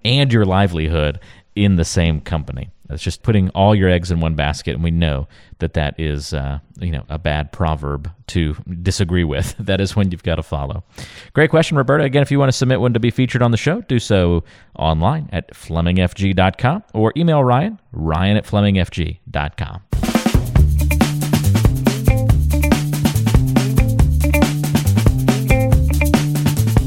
and 0.05 0.31
your 0.31 0.45
livelihood 0.45 1.19
in 1.55 1.77
the 1.77 1.85
same 1.85 2.21
company. 2.21 2.69
It's 2.89 3.03
just 3.03 3.23
putting 3.23 3.49
all 3.49 3.75
your 3.75 3.89
eggs 3.89 4.11
in 4.11 4.19
one 4.19 4.35
basket, 4.35 4.75
and 4.75 4.83
we 4.83 4.91
know 4.91 5.27
that 5.59 5.73
that 5.73 5.99
is, 5.99 6.33
uh, 6.33 6.59
you 6.79 6.91
know, 6.91 7.03
a 7.09 7.19
bad 7.19 7.51
proverb 7.51 8.11
to 8.27 8.55
disagree 8.81 9.23
with. 9.23 9.55
That 9.69 9.81
is 9.81 9.95
when 9.95 10.09
you've 10.09 10.23
got 10.23 10.35
to 10.35 10.43
follow. 10.43 10.83
Great 11.33 11.51
question, 11.51 11.77
Roberta. 11.77 12.03
Again, 12.03 12.23
if 12.23 12.31
you 12.31 12.39
want 12.39 12.49
to 12.49 12.57
submit 12.57 12.79
one 12.81 12.93
to 12.93 12.99
be 12.99 13.11
featured 13.11 13.43
on 13.43 13.51
the 13.51 13.57
show, 13.57 13.81
do 13.81 13.99
so 13.99 14.43
online 14.75 15.29
at 15.31 15.53
FlemingFG.com 15.53 16.83
or 16.93 17.13
email 17.15 17.43
Ryan, 17.43 17.79
Ryan 17.91 18.37
at 18.37 18.45
FlemingFG.com. 18.45 19.88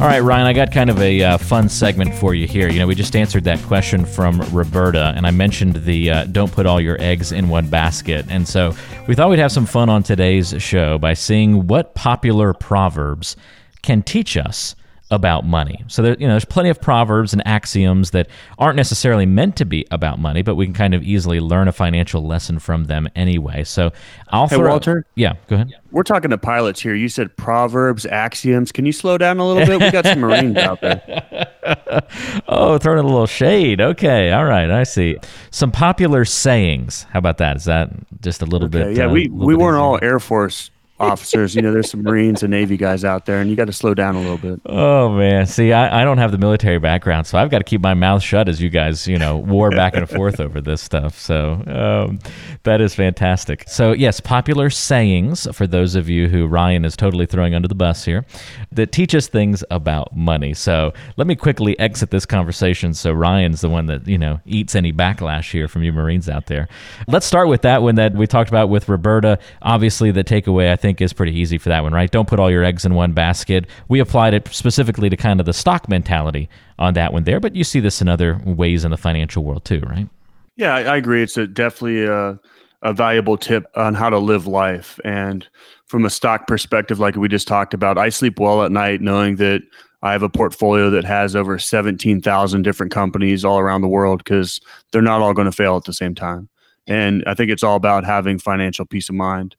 All 0.03 0.09
right, 0.09 0.19
Ryan, 0.19 0.49
I 0.49 0.53
got 0.53 0.73
kind 0.73 0.91
of 0.91 1.01
a 1.01 1.23
uh, 1.23 1.39
fun 1.39 1.69
segment 1.69 2.13
for 2.13 2.35
you 2.35 2.49
here. 2.49 2.69
You 2.69 2.81
know, 2.81 2.89
we 2.89 2.97
just 2.97 3.15
answered 3.15 3.45
that 3.45 3.63
question 3.63 4.05
from 4.05 4.41
Roberta, 4.51 5.13
and 5.15 5.25
I 5.25 5.31
mentioned 5.31 5.77
the 5.77 6.11
uh, 6.11 6.25
don't 6.25 6.51
put 6.51 6.67
all 6.67 6.81
your 6.81 7.01
eggs 7.01 7.31
in 7.31 7.49
one 7.49 7.69
basket. 7.69 8.27
And 8.29 8.49
so 8.49 8.75
we 9.07 9.15
thought 9.15 9.31
we'd 9.31 9.39
have 9.39 9.53
some 9.53 9.65
fun 9.65 9.89
on 9.89 10.03
today's 10.03 10.61
show 10.61 10.99
by 10.99 11.15
seeing 11.15 11.69
what 11.69 11.95
popular 11.95 12.53
proverbs 12.53 13.37
can 13.83 14.03
teach 14.03 14.37
us 14.37 14.75
about 15.13 15.45
money. 15.45 15.85
So 15.89 16.01
there, 16.01 16.17
you 16.19 16.27
know, 16.27 16.33
there's 16.33 16.47
plenty 16.47 16.71
of 16.71 16.81
proverbs 16.81 17.35
and 17.35 17.47
axioms 17.47 18.13
that 18.13 18.29
aren't 18.59 18.77
necessarily 18.77 19.27
meant 19.27 19.57
to 19.57 19.67
be 19.67 19.87
about 19.91 20.19
money, 20.19 20.41
but 20.41 20.55
we 20.55 20.65
can 20.65 20.73
kind 20.73 20.95
of 20.95 21.03
easily 21.03 21.39
learn 21.39 21.69
a 21.69 21.73
financial 21.73 22.27
lesson 22.27 22.59
from 22.59 22.85
them 22.85 23.09
anyway. 23.15 23.63
So 23.63 23.93
I'll 24.29 24.49
hey, 24.49 24.57
throw, 24.57 24.71
Walter. 24.71 25.05
Yeah, 25.15 25.35
go 25.49 25.57
ahead. 25.57 25.75
We're 25.91 26.03
talking 26.03 26.31
to 26.31 26.39
pilots 26.39 26.81
here. 26.81 26.95
You 26.95 27.11
said 27.11 27.37
proverbs, 27.37 28.07
axioms. 28.07 28.73
Can 28.73 28.87
you 28.87 28.93
slow 28.93 29.19
down 29.19 29.39
a 29.39 29.47
little 29.47 29.67
bit? 29.67 29.81
We 29.81 29.91
got 29.91 30.07
some 30.07 30.21
Marines 30.21 30.57
out 30.57 30.81
there. 30.81 31.47
oh, 32.49 32.79
throwing 32.79 32.99
a 32.99 33.03
little 33.03 33.27
shade. 33.27 33.83
Okay, 33.83 34.33
all 34.33 34.47
right, 34.47 34.71
I 34.71 34.85
see. 34.85 35.19
Some 35.51 35.71
popular 35.71 36.25
sayings. 36.25 37.05
How 37.11 37.19
about 37.19 37.37
that? 37.39 37.57
Is 37.57 37.67
that 37.67 37.91
just 38.23 38.41
a 38.41 38.47
little 38.47 38.69
okay, 38.69 38.85
bit? 38.85 38.97
Yeah, 38.97 39.07
uh, 39.07 39.13
we 39.13 39.29
we 39.29 39.55
weren't 39.55 39.75
easier? 39.75 39.85
all 39.85 39.99
Air 40.03 40.19
Force 40.19 40.71
officers. 41.03 41.55
You 41.55 41.63
know, 41.63 41.73
there's 41.73 41.91
some 41.91 42.03
Marines 42.03 42.43
and 42.43 42.51
Navy 42.51 42.77
guys 42.77 43.05
out 43.05 43.27
there, 43.27 43.41
and 43.41 43.51
you 43.51 43.57
got 43.57 43.67
to 43.67 43.73
slow 43.73 43.95
down 43.95 44.15
a 44.17 44.21
little 44.21 44.39
bit. 44.39 44.61
Oh 44.67 45.11
man, 45.11 45.47
see, 45.47 45.73
I, 45.73 46.03
I 46.03 46.05
don't 46.05 46.19
have 46.19 46.33
the 46.33 46.39
military 46.39 46.79
background, 46.79 47.27
so 47.27 47.39
I've 47.39 47.51
got 47.51 47.59
to 47.59 47.65
keep 47.65 47.81
my 47.81 47.95
mouth 47.95 48.23
shut 48.23 48.49
as 48.49 48.61
you 48.61 48.71
guys, 48.71 49.07
you 49.07 49.19
know, 49.19 49.37
war 49.37 49.71
back 49.71 49.95
and 49.95 50.09
forth 50.09 50.41
over 50.41 50.61
this 50.61 50.81
stuff. 50.81 51.19
So 51.19 51.63
um, 51.67 52.19
that 52.63 52.81
is 52.81 52.95
fantastic. 52.95 53.65
So 53.69 53.93
yes, 53.93 54.21
popular 54.21 54.71
sayings 54.71 55.49
for 55.53 55.67
those 55.67 55.95
of 55.95 56.09
you 56.09 56.29
who 56.29 56.47
Ryan 56.47 56.85
is 56.85 56.97
totally 56.97 57.27
throwing 57.27 57.55
under 57.55 57.69
the 57.69 57.75
bus 57.75 58.05
here 58.05 58.25
that 58.71 58.93
teach 58.93 59.15
us 59.15 59.27
things 59.27 59.65
about 59.71 60.17
money. 60.17 60.55
So 60.55 60.93
let 61.17 61.27
me 61.27 61.35
quickly 61.35 61.79
exit 61.79 62.11
this 62.11 62.27
conversation 62.27 62.95
so 62.95 63.13
Ryan's 63.13 63.61
the 63.61 63.69
one 63.69 63.87
that 63.87 64.07
you 64.07 64.19
know 64.19 64.41
eats 64.47 64.75
any 64.75 64.93
backlash 64.93 65.51
here 65.51 65.69
from 65.69 65.83
you 65.83 65.93
Marines 65.93 66.29
out 66.29 66.47
there. 66.47 66.69
Let's 67.09 67.27
start 67.27 67.49
with 67.49 67.63
that 67.63 67.83
one 67.83 67.97
that 67.97 68.15
we 68.15 68.27
talked 68.27 68.51
about 68.51 68.69
with 68.69 68.89
Roberta. 68.89 69.39
Obviously, 69.63 70.11
the 70.11 70.25
takeaway 70.25 70.71
I 70.71 70.77
think 70.77 70.92
is 71.01 71.13
pretty 71.13 71.39
easy 71.39 71.59
for 71.59 71.69
that 71.69 71.83
one, 71.83 71.93
right? 71.93 72.11
Don't 72.11 72.29
put 72.29 72.39
all 72.39 72.51
your 72.51 72.65
eggs 72.65 72.85
in 72.85 72.95
one 72.95 73.13
basket. 73.13 73.67
We 73.89 74.01
applied 74.01 74.35
it 74.35 74.49
specifically 74.49 75.09
to 75.09 75.17
kind 75.17 75.41
of 75.41 75.47
the 75.47 75.53
stock 75.53 75.89
mentality 75.89 76.49
on 76.79 76.95
that 76.95 77.13
one 77.13 77.25
there, 77.25 77.41
but 77.41 77.55
you 77.55 77.65
see 77.65 77.81
this 77.81 78.01
in 78.01 78.09
other 78.09 78.41
ways 78.45 78.85
in 78.85 78.91
the 78.91 78.97
financial 78.97 79.45
world 79.45 79.65
too, 79.65 79.81
right? 79.81 80.09
Yeah, 80.57 80.75
I, 80.75 80.83
I 80.83 80.97
agree. 80.97 81.23
It's 81.23 81.37
a, 81.37 81.47
definitely 81.47 82.05
a, 82.05 82.39
a 82.83 82.93
valuable 82.93 83.37
tip 83.37 83.65
on 83.77 83.95
how 83.95 84.11
to 84.11 84.19
live 84.19 84.47
life. 84.47 85.01
And 85.05 85.47
from 85.87 86.05
a 86.05 86.11
stock 86.11 86.47
perspective, 86.47 86.99
like 86.99 87.17
we 87.17 87.29
just 87.29 87.49
talked 87.49 87.75
about, 87.75 87.99
I 87.99 88.09
sleep 88.09 88.39
well 88.39 88.63
at 88.63 88.73
night 88.73 89.01
knowing 89.01 89.37
that 89.37 89.63
I 90.03 90.13
have 90.13 90.23
a 90.23 90.29
portfolio 90.29 90.91
that 90.91 91.05
has 91.05 91.37
over 91.37 91.59
17,000 91.59 92.63
different 92.63 92.93
companies 92.93 93.45
all 93.45 93.59
around 93.59 93.83
the 93.83 93.89
world 93.89 94.19
because 94.19 94.61
they're 94.91 95.01
not 95.01 95.23
all 95.23 95.33
going 95.33 95.47
to 95.47 95.53
fail 95.53 95.77
at 95.77 95.85
the 95.85 95.93
same 95.93 96.15
time. 96.15 96.49
And 96.89 97.23
I 97.27 97.35
think 97.35 97.51
it's 97.51 97.63
all 97.63 97.77
about 97.77 98.05
having 98.05 98.39
financial 98.39 98.85
peace 98.85 99.09
of 99.09 99.15
mind. 99.15 99.55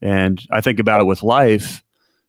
And 0.00 0.40
I 0.50 0.60
think 0.60 0.78
about 0.78 1.00
it 1.00 1.04
with 1.04 1.22
life 1.22 1.82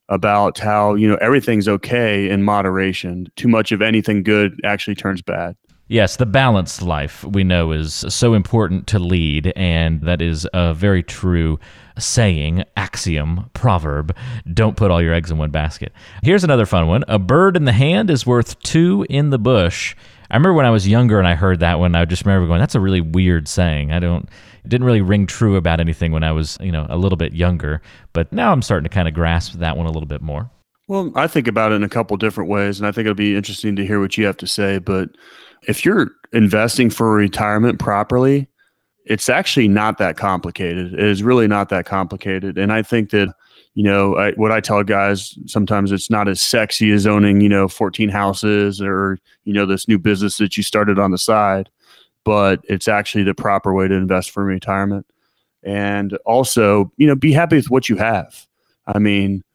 about 0.09 0.57
how, 0.57 0.95
you 0.95 1.07
know, 1.07 1.17
everything's 1.21 1.67
okay 1.67 2.29
in 2.29 2.43
moderation. 2.43 3.27
Too 3.35 3.47
much 3.47 3.71
of 3.71 3.81
anything 3.81 4.23
good 4.23 4.59
actually 4.63 4.95
turns 4.95 5.21
bad. 5.21 5.55
Yes, 5.91 6.17
the 6.17 6.27
balanced 6.27 6.83
life 6.83 7.23
we 7.23 7.43
know 7.43 7.71
is 7.71 8.05
so 8.09 8.35
important 8.35 8.85
to 8.87 8.99
lead, 8.99 9.51
and 9.55 10.01
that 10.01 10.21
is 10.21 10.47
a 10.53 10.71
very 10.75 11.01
true 11.01 11.59
saying, 11.97 12.63
axiom, 12.77 13.49
proverb. 13.53 14.15
Don't 14.53 14.77
put 14.77 14.91
all 14.91 15.01
your 15.01 15.15
eggs 15.15 15.31
in 15.31 15.39
one 15.39 15.49
basket. 15.49 15.91
Here's 16.21 16.43
another 16.43 16.67
fun 16.67 16.85
one 16.85 17.03
A 17.07 17.17
bird 17.17 17.57
in 17.57 17.65
the 17.65 17.71
hand 17.71 18.11
is 18.11 18.23
worth 18.23 18.59
two 18.59 19.03
in 19.09 19.31
the 19.31 19.39
bush. 19.39 19.95
I 20.31 20.35
remember 20.35 20.53
when 20.53 20.65
I 20.65 20.69
was 20.69 20.87
younger 20.87 21.17
and 21.17 21.27
I 21.27 21.35
heard 21.35 21.59
that 21.61 21.79
one, 21.79 21.95
I 21.95 22.05
just 22.05 22.25
remember 22.25 22.47
going, 22.47 22.59
that's 22.59 22.75
a 22.75 22.79
really 22.79 23.01
weird 23.01 23.47
saying. 23.47 23.91
I 23.91 23.99
don't, 23.99 24.29
it 24.63 24.69
didn't 24.69 24.85
really 24.85 25.01
ring 25.01 25.25
true 25.25 25.55
about 25.55 25.79
anything 25.79 26.11
when 26.11 26.23
I 26.23 26.31
was, 26.31 26.57
you 26.61 26.71
know, 26.71 26.85
a 26.89 26.97
little 26.97 27.17
bit 27.17 27.33
younger. 27.33 27.81
But 28.13 28.31
now 28.31 28.51
I'm 28.51 28.61
starting 28.61 28.83
to 28.83 28.93
kind 28.93 29.07
of 29.07 29.13
grasp 29.13 29.53
that 29.53 29.75
one 29.75 29.87
a 29.87 29.91
little 29.91 30.07
bit 30.07 30.21
more. 30.21 30.51
Well, 30.87 31.11
I 31.15 31.27
think 31.27 31.47
about 31.47 31.71
it 31.71 31.75
in 31.75 31.83
a 31.83 31.89
couple 31.89 32.17
different 32.17 32.49
ways, 32.49 32.79
and 32.79 32.87
I 32.87 32.91
think 32.91 33.05
it'll 33.05 33.15
be 33.15 33.35
interesting 33.35 33.75
to 33.75 33.85
hear 33.85 33.99
what 33.99 34.17
you 34.17 34.25
have 34.25 34.37
to 34.37 34.47
say. 34.47 34.79
But 34.79 35.09
if 35.67 35.85
you're 35.85 36.09
investing 36.33 36.89
for 36.89 37.13
retirement 37.13 37.79
properly, 37.79 38.47
it's 39.05 39.29
actually 39.29 39.67
not 39.67 39.97
that 39.99 40.17
complicated. 40.17 40.93
It 40.93 40.99
is 40.99 41.23
really 41.23 41.47
not 41.47 41.69
that 41.69 41.85
complicated. 41.85 42.57
And 42.57 42.71
I 42.71 42.81
think 42.81 43.11
that, 43.11 43.29
you 43.79 43.83
know, 43.83 44.17
I, 44.17 44.33
what 44.33 44.51
I 44.51 44.59
tell 44.59 44.83
guys 44.83 45.39
sometimes 45.45 45.93
it's 45.93 46.09
not 46.09 46.27
as 46.27 46.41
sexy 46.41 46.91
as 46.91 47.07
owning, 47.07 47.39
you 47.39 47.47
know, 47.47 47.69
14 47.69 48.09
houses 48.09 48.81
or, 48.81 49.17
you 49.45 49.53
know, 49.53 49.65
this 49.65 49.87
new 49.87 49.97
business 49.97 50.35
that 50.39 50.57
you 50.57 50.63
started 50.63 50.99
on 50.99 51.11
the 51.11 51.17
side, 51.17 51.69
but 52.25 52.59
it's 52.65 52.89
actually 52.89 53.23
the 53.23 53.33
proper 53.33 53.73
way 53.73 53.87
to 53.87 53.95
invest 53.95 54.31
for 54.31 54.43
retirement. 54.43 55.05
And 55.63 56.17
also, 56.25 56.91
you 56.97 57.07
know, 57.07 57.15
be 57.15 57.31
happy 57.31 57.55
with 57.55 57.69
what 57.69 57.87
you 57.87 57.95
have. 57.95 58.45
I 58.85 58.99
mean, 58.99 59.45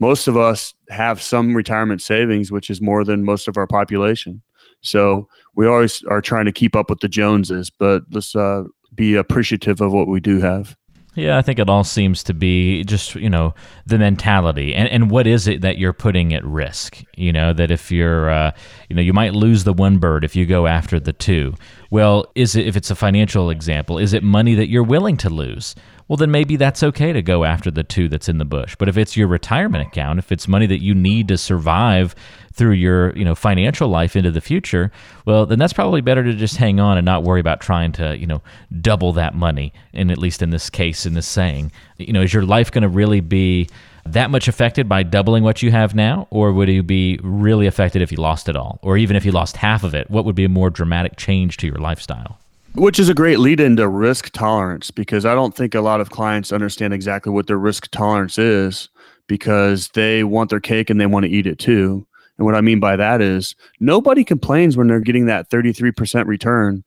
most 0.00 0.26
of 0.26 0.36
us 0.36 0.74
have 0.88 1.22
some 1.22 1.54
retirement 1.54 2.02
savings, 2.02 2.50
which 2.50 2.70
is 2.70 2.80
more 2.80 3.04
than 3.04 3.24
most 3.24 3.46
of 3.46 3.56
our 3.56 3.68
population. 3.68 4.42
So 4.80 5.28
we 5.54 5.68
always 5.68 6.02
are 6.10 6.20
trying 6.20 6.46
to 6.46 6.52
keep 6.52 6.74
up 6.74 6.90
with 6.90 6.98
the 6.98 7.08
Joneses, 7.08 7.70
but 7.70 8.02
let's 8.10 8.34
uh, 8.34 8.64
be 8.96 9.14
appreciative 9.14 9.80
of 9.80 9.92
what 9.92 10.08
we 10.08 10.18
do 10.18 10.40
have. 10.40 10.76
Yeah, 11.18 11.36
I 11.36 11.42
think 11.42 11.58
it 11.58 11.68
all 11.68 11.82
seems 11.82 12.22
to 12.24 12.32
be 12.32 12.84
just, 12.84 13.16
you 13.16 13.28
know, 13.28 13.52
the 13.84 13.98
mentality 13.98 14.72
and, 14.72 14.88
and 14.88 15.10
what 15.10 15.26
is 15.26 15.48
it 15.48 15.62
that 15.62 15.76
you're 15.76 15.92
putting 15.92 16.32
at 16.32 16.44
risk? 16.44 17.02
You 17.16 17.32
know, 17.32 17.52
that 17.54 17.72
if 17.72 17.90
you're, 17.90 18.30
uh, 18.30 18.52
you 18.88 18.94
know, 18.94 19.02
you 19.02 19.12
might 19.12 19.34
lose 19.34 19.64
the 19.64 19.72
one 19.72 19.98
bird 19.98 20.24
if 20.24 20.36
you 20.36 20.46
go 20.46 20.68
after 20.68 21.00
the 21.00 21.12
two. 21.12 21.54
Well, 21.90 22.30
is 22.36 22.54
it, 22.54 22.68
if 22.68 22.76
it's 22.76 22.92
a 22.92 22.94
financial 22.94 23.50
example, 23.50 23.98
is 23.98 24.12
it 24.12 24.22
money 24.22 24.54
that 24.54 24.68
you're 24.68 24.84
willing 24.84 25.16
to 25.16 25.28
lose? 25.28 25.74
Well, 26.08 26.16
then 26.16 26.30
maybe 26.30 26.56
that's 26.56 26.82
okay 26.82 27.12
to 27.12 27.20
go 27.20 27.44
after 27.44 27.70
the 27.70 27.84
two 27.84 28.08
that's 28.08 28.28
in 28.28 28.38
the 28.38 28.44
bush. 28.46 28.74
But 28.76 28.88
if 28.88 28.96
it's 28.96 29.16
your 29.16 29.28
retirement 29.28 29.86
account, 29.86 30.18
if 30.18 30.32
it's 30.32 30.48
money 30.48 30.66
that 30.66 30.82
you 30.82 30.94
need 30.94 31.28
to 31.28 31.36
survive 31.36 32.14
through 32.54 32.72
your 32.72 33.14
you 33.16 33.24
know 33.24 33.34
financial 33.34 33.88
life 33.88 34.16
into 34.16 34.30
the 34.30 34.40
future, 34.40 34.90
well, 35.26 35.44
then 35.44 35.58
that's 35.58 35.74
probably 35.74 36.00
better 36.00 36.24
to 36.24 36.32
just 36.32 36.56
hang 36.56 36.80
on 36.80 36.96
and 36.96 37.04
not 37.04 37.24
worry 37.24 37.40
about 37.40 37.60
trying 37.60 37.92
to 37.92 38.16
you 38.18 38.26
know 38.26 38.42
double 38.80 39.12
that 39.12 39.34
money. 39.34 39.72
And 39.92 40.10
at 40.10 40.18
least 40.18 40.40
in 40.40 40.50
this 40.50 40.70
case, 40.70 41.04
in 41.04 41.12
this 41.12 41.28
saying, 41.28 41.72
you 41.98 42.12
know, 42.12 42.22
is 42.22 42.32
your 42.32 42.44
life 42.44 42.72
going 42.72 42.82
to 42.82 42.88
really 42.88 43.20
be 43.20 43.68
that 44.06 44.30
much 44.30 44.48
affected 44.48 44.88
by 44.88 45.02
doubling 45.02 45.44
what 45.44 45.62
you 45.62 45.70
have 45.70 45.94
now, 45.94 46.26
or 46.30 46.52
would 46.52 46.68
you 46.68 46.82
be 46.82 47.18
really 47.22 47.66
affected 47.66 48.00
if 48.00 48.10
you 48.10 48.16
lost 48.16 48.48
it 48.48 48.56
all, 48.56 48.78
or 48.82 48.96
even 48.96 49.16
if 49.16 49.26
you 49.26 49.32
lost 49.32 49.58
half 49.58 49.84
of 49.84 49.94
it? 49.94 50.10
What 50.10 50.24
would 50.24 50.34
be 50.34 50.44
a 50.44 50.48
more 50.48 50.70
dramatic 50.70 51.16
change 51.16 51.58
to 51.58 51.66
your 51.66 51.76
lifestyle? 51.76 52.38
Which 52.78 53.00
is 53.00 53.08
a 53.08 53.14
great 53.14 53.40
lead 53.40 53.58
into 53.58 53.88
risk 53.88 54.30
tolerance 54.30 54.92
because 54.92 55.26
I 55.26 55.34
don't 55.34 55.52
think 55.52 55.74
a 55.74 55.80
lot 55.80 56.00
of 56.00 56.10
clients 56.10 56.52
understand 56.52 56.94
exactly 56.94 57.32
what 57.32 57.48
their 57.48 57.58
risk 57.58 57.90
tolerance 57.90 58.38
is 58.38 58.88
because 59.26 59.88
they 59.88 60.22
want 60.22 60.50
their 60.50 60.60
cake 60.60 60.88
and 60.88 61.00
they 61.00 61.06
want 61.06 61.24
to 61.24 61.30
eat 61.30 61.48
it 61.48 61.58
too. 61.58 62.06
And 62.36 62.46
what 62.46 62.54
I 62.54 62.60
mean 62.60 62.78
by 62.78 62.94
that 62.94 63.20
is 63.20 63.56
nobody 63.80 64.22
complains 64.22 64.76
when 64.76 64.86
they're 64.86 65.00
getting 65.00 65.26
that 65.26 65.50
33% 65.50 66.26
return. 66.26 66.84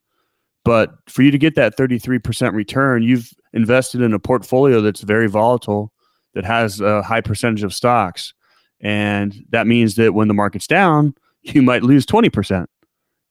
But 0.63 0.93
for 1.09 1.23
you 1.23 1.31
to 1.31 1.37
get 1.37 1.55
that 1.55 1.75
33% 1.75 2.53
return, 2.53 3.03
you've 3.03 3.29
invested 3.51 4.01
in 4.01 4.13
a 4.13 4.19
portfolio 4.19 4.79
that's 4.79 5.01
very 5.01 5.27
volatile, 5.27 5.91
that 6.35 6.45
has 6.45 6.79
a 6.79 7.01
high 7.01 7.19
percentage 7.19 7.63
of 7.63 7.73
stocks. 7.73 8.33
And 8.79 9.35
that 9.49 9.67
means 9.67 9.95
that 9.95 10.13
when 10.13 10.29
the 10.29 10.33
market's 10.33 10.67
down, 10.67 11.15
you 11.41 11.61
might 11.61 11.83
lose 11.83 12.05
20% 12.05 12.65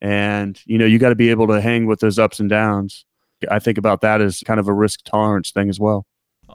and 0.00 0.60
you 0.66 0.78
know 0.78 0.86
you 0.86 0.98
got 0.98 1.10
to 1.10 1.14
be 1.14 1.30
able 1.30 1.46
to 1.46 1.60
hang 1.60 1.86
with 1.86 2.00
those 2.00 2.18
ups 2.18 2.40
and 2.40 2.48
downs 2.48 3.04
i 3.50 3.58
think 3.58 3.78
about 3.78 4.00
that 4.00 4.20
as 4.20 4.40
kind 4.46 4.60
of 4.60 4.68
a 4.68 4.72
risk 4.72 5.00
tolerance 5.04 5.50
thing 5.50 5.68
as 5.68 5.78
well 5.78 6.06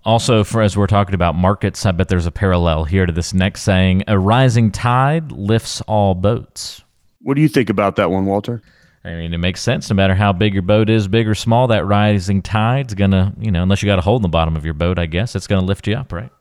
also 0.04 0.44
for 0.44 0.62
as 0.62 0.76
we're 0.76 0.88
talking 0.88 1.16
about 1.16 1.36
markets 1.36 1.86
i 1.86 1.92
bet 1.92 2.08
there's 2.08 2.26
a 2.26 2.32
parallel 2.32 2.86
here 2.86 3.06
to 3.06 3.14
this 3.14 3.34
next 3.34 3.62
saying 3.62 4.04
a 4.08 4.18
rising 4.18 4.72
tide 4.72 5.32
lifts 5.32 5.82
all 5.82 6.16
boats 6.16 6.84
what 7.22 7.36
do 7.36 7.42
you 7.42 7.50
think 7.50 7.70
about 7.70 7.96
that 7.96 8.12
one 8.12 8.26
walter 8.26 8.62
I 9.04 9.14
mean, 9.14 9.36
it 9.36 9.38
makes 9.38 9.62
sense. 9.62 9.88
No 9.88 9.96
matter 9.96 10.16
how 10.16 10.34
big 10.34 10.54
your 10.54 10.64
boat 10.64 10.90
is, 10.90 11.08
big 11.08 11.28
or 11.28 11.36
small, 11.36 11.68
that 11.68 11.86
rising 11.86 12.42
tide's 12.42 12.96
gonna, 12.96 13.36
you 13.40 13.52
know, 13.52 13.62
unless 13.62 13.84
you 13.84 13.86
got 13.86 14.00
a 14.00 14.02
hole 14.02 14.16
in 14.16 14.24
the 14.24 14.28
bottom 14.28 14.56
of 14.56 14.66
your 14.66 14.74
boat, 14.74 14.98
I 14.98 15.06
guess 15.06 15.36
it's 15.36 15.46
gonna 15.46 15.64
lift 15.64 15.88
you 15.88 15.96
up, 15.96 16.12
right? 16.12 16.32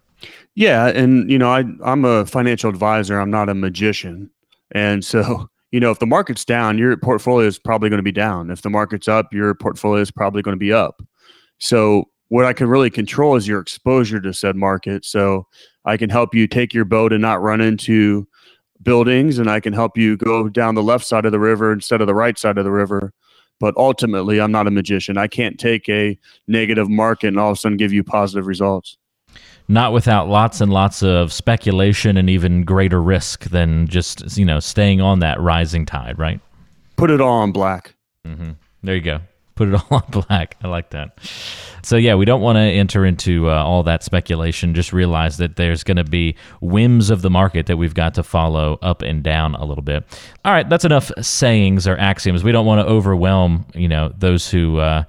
Yeah, 0.54 0.86
and 0.86 1.30
you 1.30 1.38
know, 1.38 1.50
I 1.50 1.64
I'm 1.84 2.06
a 2.06 2.24
financial 2.24 2.70
advisor. 2.70 3.20
I'm 3.20 3.30
not 3.30 3.50
a 3.50 3.54
magician, 3.54 4.30
and 4.70 5.04
so 5.04 5.50
you 5.74 5.80
know, 5.80 5.90
if 5.90 5.98
the 5.98 6.06
market's 6.06 6.44
down, 6.44 6.78
your 6.78 6.96
portfolio 6.96 7.48
is 7.48 7.58
probably 7.58 7.88
going 7.88 7.98
to 7.98 8.04
be 8.04 8.12
down. 8.12 8.48
If 8.48 8.62
the 8.62 8.70
market's 8.70 9.08
up, 9.08 9.34
your 9.34 9.56
portfolio 9.56 10.00
is 10.00 10.12
probably 10.12 10.40
going 10.40 10.54
to 10.54 10.56
be 10.56 10.72
up. 10.72 11.02
So 11.58 12.04
what 12.28 12.44
I 12.44 12.52
can 12.52 12.68
really 12.68 12.90
control 12.90 13.34
is 13.34 13.48
your 13.48 13.58
exposure 13.58 14.20
to 14.20 14.32
said 14.32 14.54
market. 14.54 15.04
So 15.04 15.48
I 15.84 15.96
can 15.96 16.10
help 16.10 16.32
you 16.32 16.46
take 16.46 16.74
your 16.74 16.84
boat 16.84 17.12
and 17.12 17.20
not 17.20 17.42
run 17.42 17.60
into 17.60 18.24
buildings, 18.84 19.40
and 19.40 19.50
I 19.50 19.58
can 19.58 19.72
help 19.72 19.98
you 19.98 20.16
go 20.16 20.48
down 20.48 20.76
the 20.76 20.82
left 20.84 21.06
side 21.06 21.26
of 21.26 21.32
the 21.32 21.40
river 21.40 21.72
instead 21.72 22.00
of 22.00 22.06
the 22.06 22.14
right 22.14 22.38
side 22.38 22.56
of 22.56 22.62
the 22.62 22.70
river. 22.70 23.12
But 23.58 23.76
ultimately, 23.76 24.40
I'm 24.40 24.52
not 24.52 24.68
a 24.68 24.70
magician. 24.70 25.18
I 25.18 25.26
can't 25.26 25.58
take 25.58 25.88
a 25.88 26.16
negative 26.46 26.88
market 26.88 27.26
and 27.28 27.40
all 27.40 27.50
of 27.50 27.56
a 27.56 27.60
sudden 27.60 27.78
give 27.78 27.92
you 27.92 28.04
positive 28.04 28.46
results 28.46 28.96
not 29.68 29.92
without 29.92 30.28
lots 30.28 30.60
and 30.60 30.72
lots 30.72 31.02
of 31.02 31.32
speculation 31.32 32.16
and 32.16 32.28
even 32.28 32.64
greater 32.64 33.00
risk 33.00 33.44
than 33.44 33.86
just 33.86 34.36
you 34.36 34.44
know 34.44 34.60
staying 34.60 35.00
on 35.00 35.20
that 35.20 35.40
rising 35.40 35.86
tide, 35.86 36.18
right? 36.18 36.40
Put 36.96 37.10
it 37.10 37.20
all 37.20 37.38
on 37.38 37.52
black. 37.52 37.94
Mm-hmm. 38.26 38.52
There 38.82 38.94
you 38.94 39.00
go. 39.00 39.20
Put 39.54 39.68
it 39.68 39.74
all 39.90 40.02
on 40.04 40.04
black. 40.10 40.56
I 40.62 40.68
like 40.68 40.90
that. 40.90 41.18
So 41.82 41.96
yeah, 41.96 42.14
we 42.14 42.24
don't 42.24 42.40
want 42.40 42.56
to 42.56 42.62
enter 42.62 43.04
into 43.04 43.50
uh, 43.50 43.54
all 43.54 43.82
that 43.84 44.02
speculation. 44.02 44.74
Just 44.74 44.92
realize 44.92 45.36
that 45.38 45.56
there's 45.56 45.84
going 45.84 45.96
to 45.98 46.04
be 46.04 46.34
whims 46.60 47.10
of 47.10 47.22
the 47.22 47.30
market 47.30 47.66
that 47.66 47.76
we've 47.76 47.94
got 47.94 48.14
to 48.14 48.22
follow 48.22 48.78
up 48.82 49.02
and 49.02 49.22
down 49.22 49.54
a 49.54 49.64
little 49.64 49.82
bit. 49.82 50.04
All 50.44 50.52
right, 50.52 50.68
that's 50.68 50.84
enough 50.84 51.10
sayings 51.20 51.86
or 51.86 51.96
axioms. 51.98 52.44
We 52.44 52.52
don't 52.52 52.66
want 52.66 52.86
to 52.86 52.90
overwhelm 52.90 53.66
you 53.74 53.88
know 53.88 54.12
those 54.18 54.50
who. 54.50 54.78
Uh, 54.78 55.04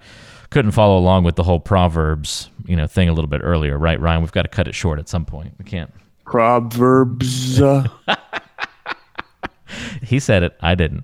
couldn't 0.52 0.72
follow 0.72 0.98
along 0.98 1.26
with 1.26 1.36
the 1.36 1.44
whole 1.44 1.60
proverbs 1.60 2.50
you 2.68 2.76
know 2.76 2.88
thing 2.88 3.10
a 3.10 3.14
little 3.14 3.30
bit 3.30 3.42
earlier, 3.44 3.78
right, 3.78 4.00
Ryan? 4.00 4.22
We've 4.22 4.32
got 4.32 4.44
to 4.44 4.48
cut 4.48 4.68
it 4.68 4.76
short 4.76 5.00
at 5.00 5.10
some 5.10 5.26
point. 5.26 5.54
We 5.58 5.66
can't. 5.66 5.92
Proverbs. 6.26 7.62
He 10.06 10.20
said 10.20 10.44
it. 10.44 10.56
I 10.62 10.76
didn't. 10.76 11.04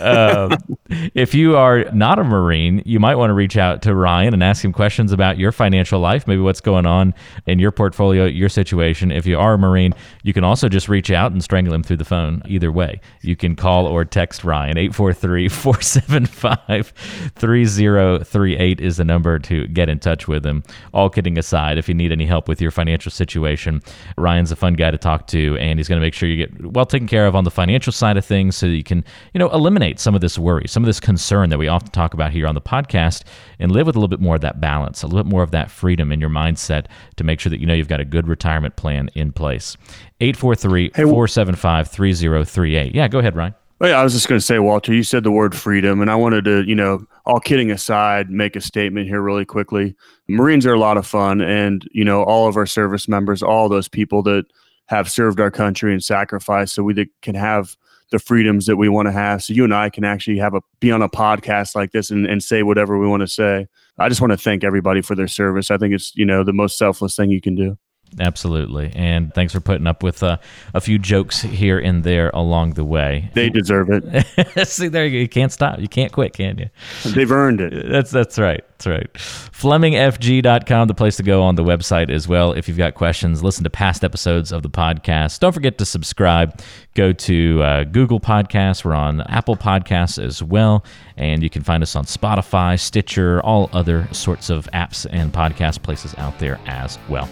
Um, 0.00 0.56
if 1.14 1.34
you 1.34 1.56
are 1.56 1.84
not 1.92 2.18
a 2.18 2.24
Marine, 2.24 2.82
you 2.86 3.00
might 3.00 3.16
want 3.16 3.30
to 3.30 3.34
reach 3.34 3.56
out 3.56 3.82
to 3.82 3.94
Ryan 3.94 4.34
and 4.34 4.42
ask 4.42 4.64
him 4.64 4.72
questions 4.72 5.12
about 5.12 5.38
your 5.38 5.52
financial 5.52 6.00
life, 6.00 6.26
maybe 6.26 6.40
what's 6.40 6.60
going 6.60 6.86
on 6.86 7.14
in 7.46 7.58
your 7.58 7.72
portfolio, 7.72 8.24
your 8.24 8.48
situation. 8.48 9.10
If 9.10 9.26
you 9.26 9.38
are 9.38 9.54
a 9.54 9.58
Marine, 9.58 9.94
you 10.22 10.32
can 10.32 10.44
also 10.44 10.68
just 10.68 10.88
reach 10.88 11.10
out 11.10 11.32
and 11.32 11.42
strangle 11.42 11.74
him 11.74 11.82
through 11.82 11.98
the 11.98 12.04
phone. 12.04 12.42
Either 12.46 12.70
way, 12.70 13.00
you 13.22 13.36
can 13.36 13.56
call 13.56 13.86
or 13.86 14.04
text 14.04 14.44
Ryan. 14.44 14.78
843 14.78 15.48
475 15.48 16.92
3038 17.36 18.80
is 18.80 18.96
the 18.96 19.04
number 19.04 19.38
to 19.40 19.66
get 19.68 19.88
in 19.88 19.98
touch 19.98 20.28
with 20.28 20.44
him. 20.44 20.62
All 20.94 21.10
kidding 21.10 21.38
aside, 21.38 21.78
if 21.78 21.88
you 21.88 21.94
need 21.94 22.12
any 22.12 22.26
help 22.26 22.48
with 22.48 22.60
your 22.60 22.70
financial 22.70 23.10
situation, 23.10 23.82
Ryan's 24.16 24.52
a 24.52 24.56
fun 24.56 24.74
guy 24.74 24.90
to 24.90 24.98
talk 24.98 25.26
to, 25.28 25.56
and 25.58 25.78
he's 25.78 25.88
going 25.88 26.00
to 26.00 26.06
make 26.06 26.14
sure 26.14 26.28
you 26.28 26.46
get 26.46 26.72
well 26.72 26.86
taken 26.86 27.08
care 27.08 27.26
of 27.26 27.34
on 27.34 27.44
the 27.44 27.50
financial 27.50 27.92
side 27.92 28.16
of 28.16 28.24
things 28.24 28.35
so 28.50 28.66
that 28.66 28.76
you 28.76 28.84
can, 28.84 29.04
you 29.34 29.38
know, 29.38 29.48
eliminate 29.50 29.98
some 29.98 30.14
of 30.14 30.20
this 30.20 30.38
worry, 30.38 30.68
some 30.68 30.82
of 30.82 30.86
this 30.86 31.00
concern 31.00 31.50
that 31.50 31.58
we 31.58 31.68
often 31.68 31.90
talk 31.90 32.14
about 32.14 32.32
here 32.32 32.46
on 32.46 32.54
the 32.54 32.60
podcast 32.60 33.22
and 33.58 33.72
live 33.72 33.86
with 33.86 33.96
a 33.96 33.98
little 33.98 34.08
bit 34.08 34.20
more 34.20 34.36
of 34.36 34.40
that 34.42 34.60
balance, 34.60 35.02
a 35.02 35.06
little 35.06 35.24
bit 35.24 35.30
more 35.30 35.42
of 35.42 35.50
that 35.50 35.70
freedom 35.70 36.12
in 36.12 36.20
your 36.20 36.30
mindset 36.30 36.86
to 37.16 37.24
make 37.24 37.40
sure 37.40 37.50
that 37.50 37.60
you 37.60 37.66
know 37.66 37.74
you've 37.74 37.88
got 37.88 38.00
a 38.00 38.04
good 38.04 38.28
retirement 38.28 38.76
plan 38.76 39.08
in 39.14 39.32
place. 39.32 39.76
843 40.20 40.90
475 40.90 41.88
3038. 41.88 42.94
Yeah, 42.94 43.08
go 43.08 43.18
ahead, 43.18 43.36
Ryan. 43.36 43.54
Well, 43.78 43.90
yeah, 43.90 44.00
I 44.00 44.04
was 44.04 44.14
just 44.14 44.26
going 44.26 44.38
to 44.38 44.44
say, 44.44 44.58
Walter, 44.58 44.94
you 44.94 45.02
said 45.02 45.22
the 45.22 45.30
word 45.30 45.54
freedom, 45.54 46.00
and 46.00 46.10
I 46.10 46.14
wanted 46.14 46.46
to, 46.46 46.62
you 46.62 46.74
know, 46.74 47.04
all 47.26 47.40
kidding 47.40 47.70
aside, 47.70 48.30
make 48.30 48.56
a 48.56 48.60
statement 48.62 49.06
here 49.06 49.20
really 49.20 49.44
quickly. 49.44 49.94
Marines 50.28 50.64
are 50.64 50.72
a 50.72 50.78
lot 50.78 50.96
of 50.96 51.06
fun, 51.06 51.42
and, 51.42 51.86
you 51.92 52.02
know, 52.02 52.22
all 52.22 52.48
of 52.48 52.56
our 52.56 52.64
service 52.64 53.06
members, 53.06 53.42
all 53.42 53.68
those 53.68 53.86
people 53.86 54.22
that 54.22 54.46
have 54.86 55.10
served 55.10 55.40
our 55.40 55.50
country 55.50 55.92
and 55.92 56.02
sacrificed 56.02 56.74
so 56.74 56.82
we 56.82 57.06
can 57.20 57.34
have 57.34 57.76
the 58.10 58.18
freedoms 58.18 58.66
that 58.66 58.76
we 58.76 58.88
want 58.88 59.06
to 59.06 59.12
have. 59.12 59.42
So 59.42 59.52
you 59.52 59.64
and 59.64 59.74
I 59.74 59.90
can 59.90 60.04
actually 60.04 60.38
have 60.38 60.54
a 60.54 60.60
be 60.80 60.92
on 60.92 61.02
a 61.02 61.08
podcast 61.08 61.74
like 61.74 61.92
this 61.92 62.10
and, 62.10 62.26
and 62.26 62.42
say 62.42 62.62
whatever 62.62 62.98
we 62.98 63.06
want 63.06 63.22
to 63.22 63.26
say. 63.26 63.66
I 63.98 64.08
just 64.08 64.20
want 64.20 64.32
to 64.32 64.36
thank 64.36 64.62
everybody 64.62 65.00
for 65.00 65.14
their 65.14 65.28
service. 65.28 65.70
I 65.70 65.78
think 65.78 65.94
it's, 65.94 66.14
you 66.14 66.24
know, 66.24 66.44
the 66.44 66.52
most 66.52 66.78
selfless 66.78 67.16
thing 67.16 67.30
you 67.30 67.40
can 67.40 67.54
do. 67.54 67.78
Absolutely. 68.18 68.92
And 68.94 69.34
thanks 69.34 69.52
for 69.52 69.60
putting 69.60 69.86
up 69.86 70.02
with 70.02 70.22
uh, 70.22 70.38
a 70.72 70.80
few 70.80 70.98
jokes 70.98 71.42
here 71.42 71.78
and 71.78 72.02
there 72.02 72.30
along 72.32 72.74
the 72.74 72.84
way. 72.84 73.30
They 73.34 73.50
deserve 73.50 73.90
it. 73.90 74.66
See, 74.68 74.88
there 74.88 75.04
you 75.04 75.18
go. 75.18 75.18
You 75.18 75.28
can't 75.28 75.52
stop. 75.52 75.78
You 75.80 75.88
can't 75.88 76.12
quit, 76.12 76.32
can 76.32 76.58
you? 76.58 76.70
They've 77.04 77.30
earned 77.30 77.60
it. 77.60 77.90
That's 77.90 78.10
that's 78.10 78.38
right. 78.38 78.64
That's 78.78 78.86
right. 78.86 79.12
FlemingFG.com, 79.14 80.88
the 80.88 80.94
place 80.94 81.16
to 81.16 81.22
go 81.22 81.42
on 81.42 81.54
the 81.54 81.64
website 81.64 82.10
as 82.10 82.28
well. 82.28 82.52
If 82.52 82.68
you've 82.68 82.76
got 82.76 82.94
questions, 82.94 83.42
listen 83.42 83.64
to 83.64 83.70
past 83.70 84.04
episodes 84.04 84.52
of 84.52 84.62
the 84.62 84.70
podcast. 84.70 85.40
Don't 85.40 85.52
forget 85.52 85.78
to 85.78 85.84
subscribe. 85.84 86.60
Go 86.94 87.12
to 87.12 87.62
uh, 87.62 87.84
Google 87.84 88.20
Podcasts. 88.20 88.84
We're 88.84 88.94
on 88.94 89.22
Apple 89.22 89.56
Podcasts 89.56 90.22
as 90.22 90.42
well. 90.42 90.84
And 91.16 91.42
you 91.42 91.50
can 91.50 91.62
find 91.62 91.82
us 91.82 91.96
on 91.96 92.04
Spotify, 92.04 92.78
Stitcher, 92.78 93.40
all 93.42 93.70
other 93.72 94.08
sorts 94.12 94.50
of 94.50 94.66
apps 94.72 95.06
and 95.10 95.32
podcast 95.32 95.82
places 95.82 96.14
out 96.18 96.38
there 96.38 96.60
as 96.66 96.98
well. 97.08 97.28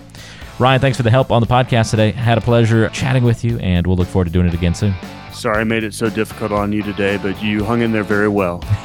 Ryan, 0.58 0.80
thanks 0.80 0.96
for 0.96 1.02
the 1.02 1.11
help 1.11 1.32
on 1.32 1.40
the 1.40 1.49
podcast 1.49 1.90
today. 1.90 2.12
Had 2.12 2.38
a 2.38 2.40
pleasure 2.40 2.88
chatting 2.90 3.25
with 3.25 3.44
you, 3.44 3.58
and 3.58 3.84
we'll 3.87 3.96
look 3.96 4.06
forward 4.06 4.26
to 4.26 4.30
doing 4.30 4.46
it 4.46 4.54
again 4.54 4.75
soon. 4.75 4.94
Sorry 5.32 5.61
I 5.61 5.64
made 5.64 5.82
it 5.82 5.92
so 5.92 6.08
difficult 6.08 6.52
on 6.52 6.73
you 6.73 6.82
today, 6.82 7.16
but 7.16 7.42
you 7.42 7.64
hung 7.64 7.82
in 7.82 7.90
there 7.90 8.04
very 8.04 8.28
well. 8.28 8.58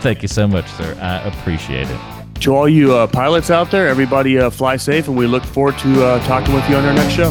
Thank 0.00 0.22
you 0.22 0.28
so 0.28 0.48
much, 0.48 0.66
sir. 0.70 0.96
I 0.98 1.18
appreciate 1.28 1.88
it. 1.90 2.00
To 2.40 2.56
all 2.56 2.66
you 2.66 2.94
uh, 2.94 3.06
pilots 3.06 3.50
out 3.50 3.70
there, 3.70 3.86
everybody 3.86 4.38
uh, 4.38 4.48
fly 4.48 4.78
safe, 4.78 5.08
and 5.08 5.16
we 5.16 5.26
look 5.26 5.44
forward 5.44 5.76
to 5.80 6.04
uh, 6.04 6.26
talking 6.26 6.54
with 6.54 6.66
you 6.70 6.76
on 6.76 6.86
our 6.86 6.94
next 6.94 7.12
show. 7.12 7.30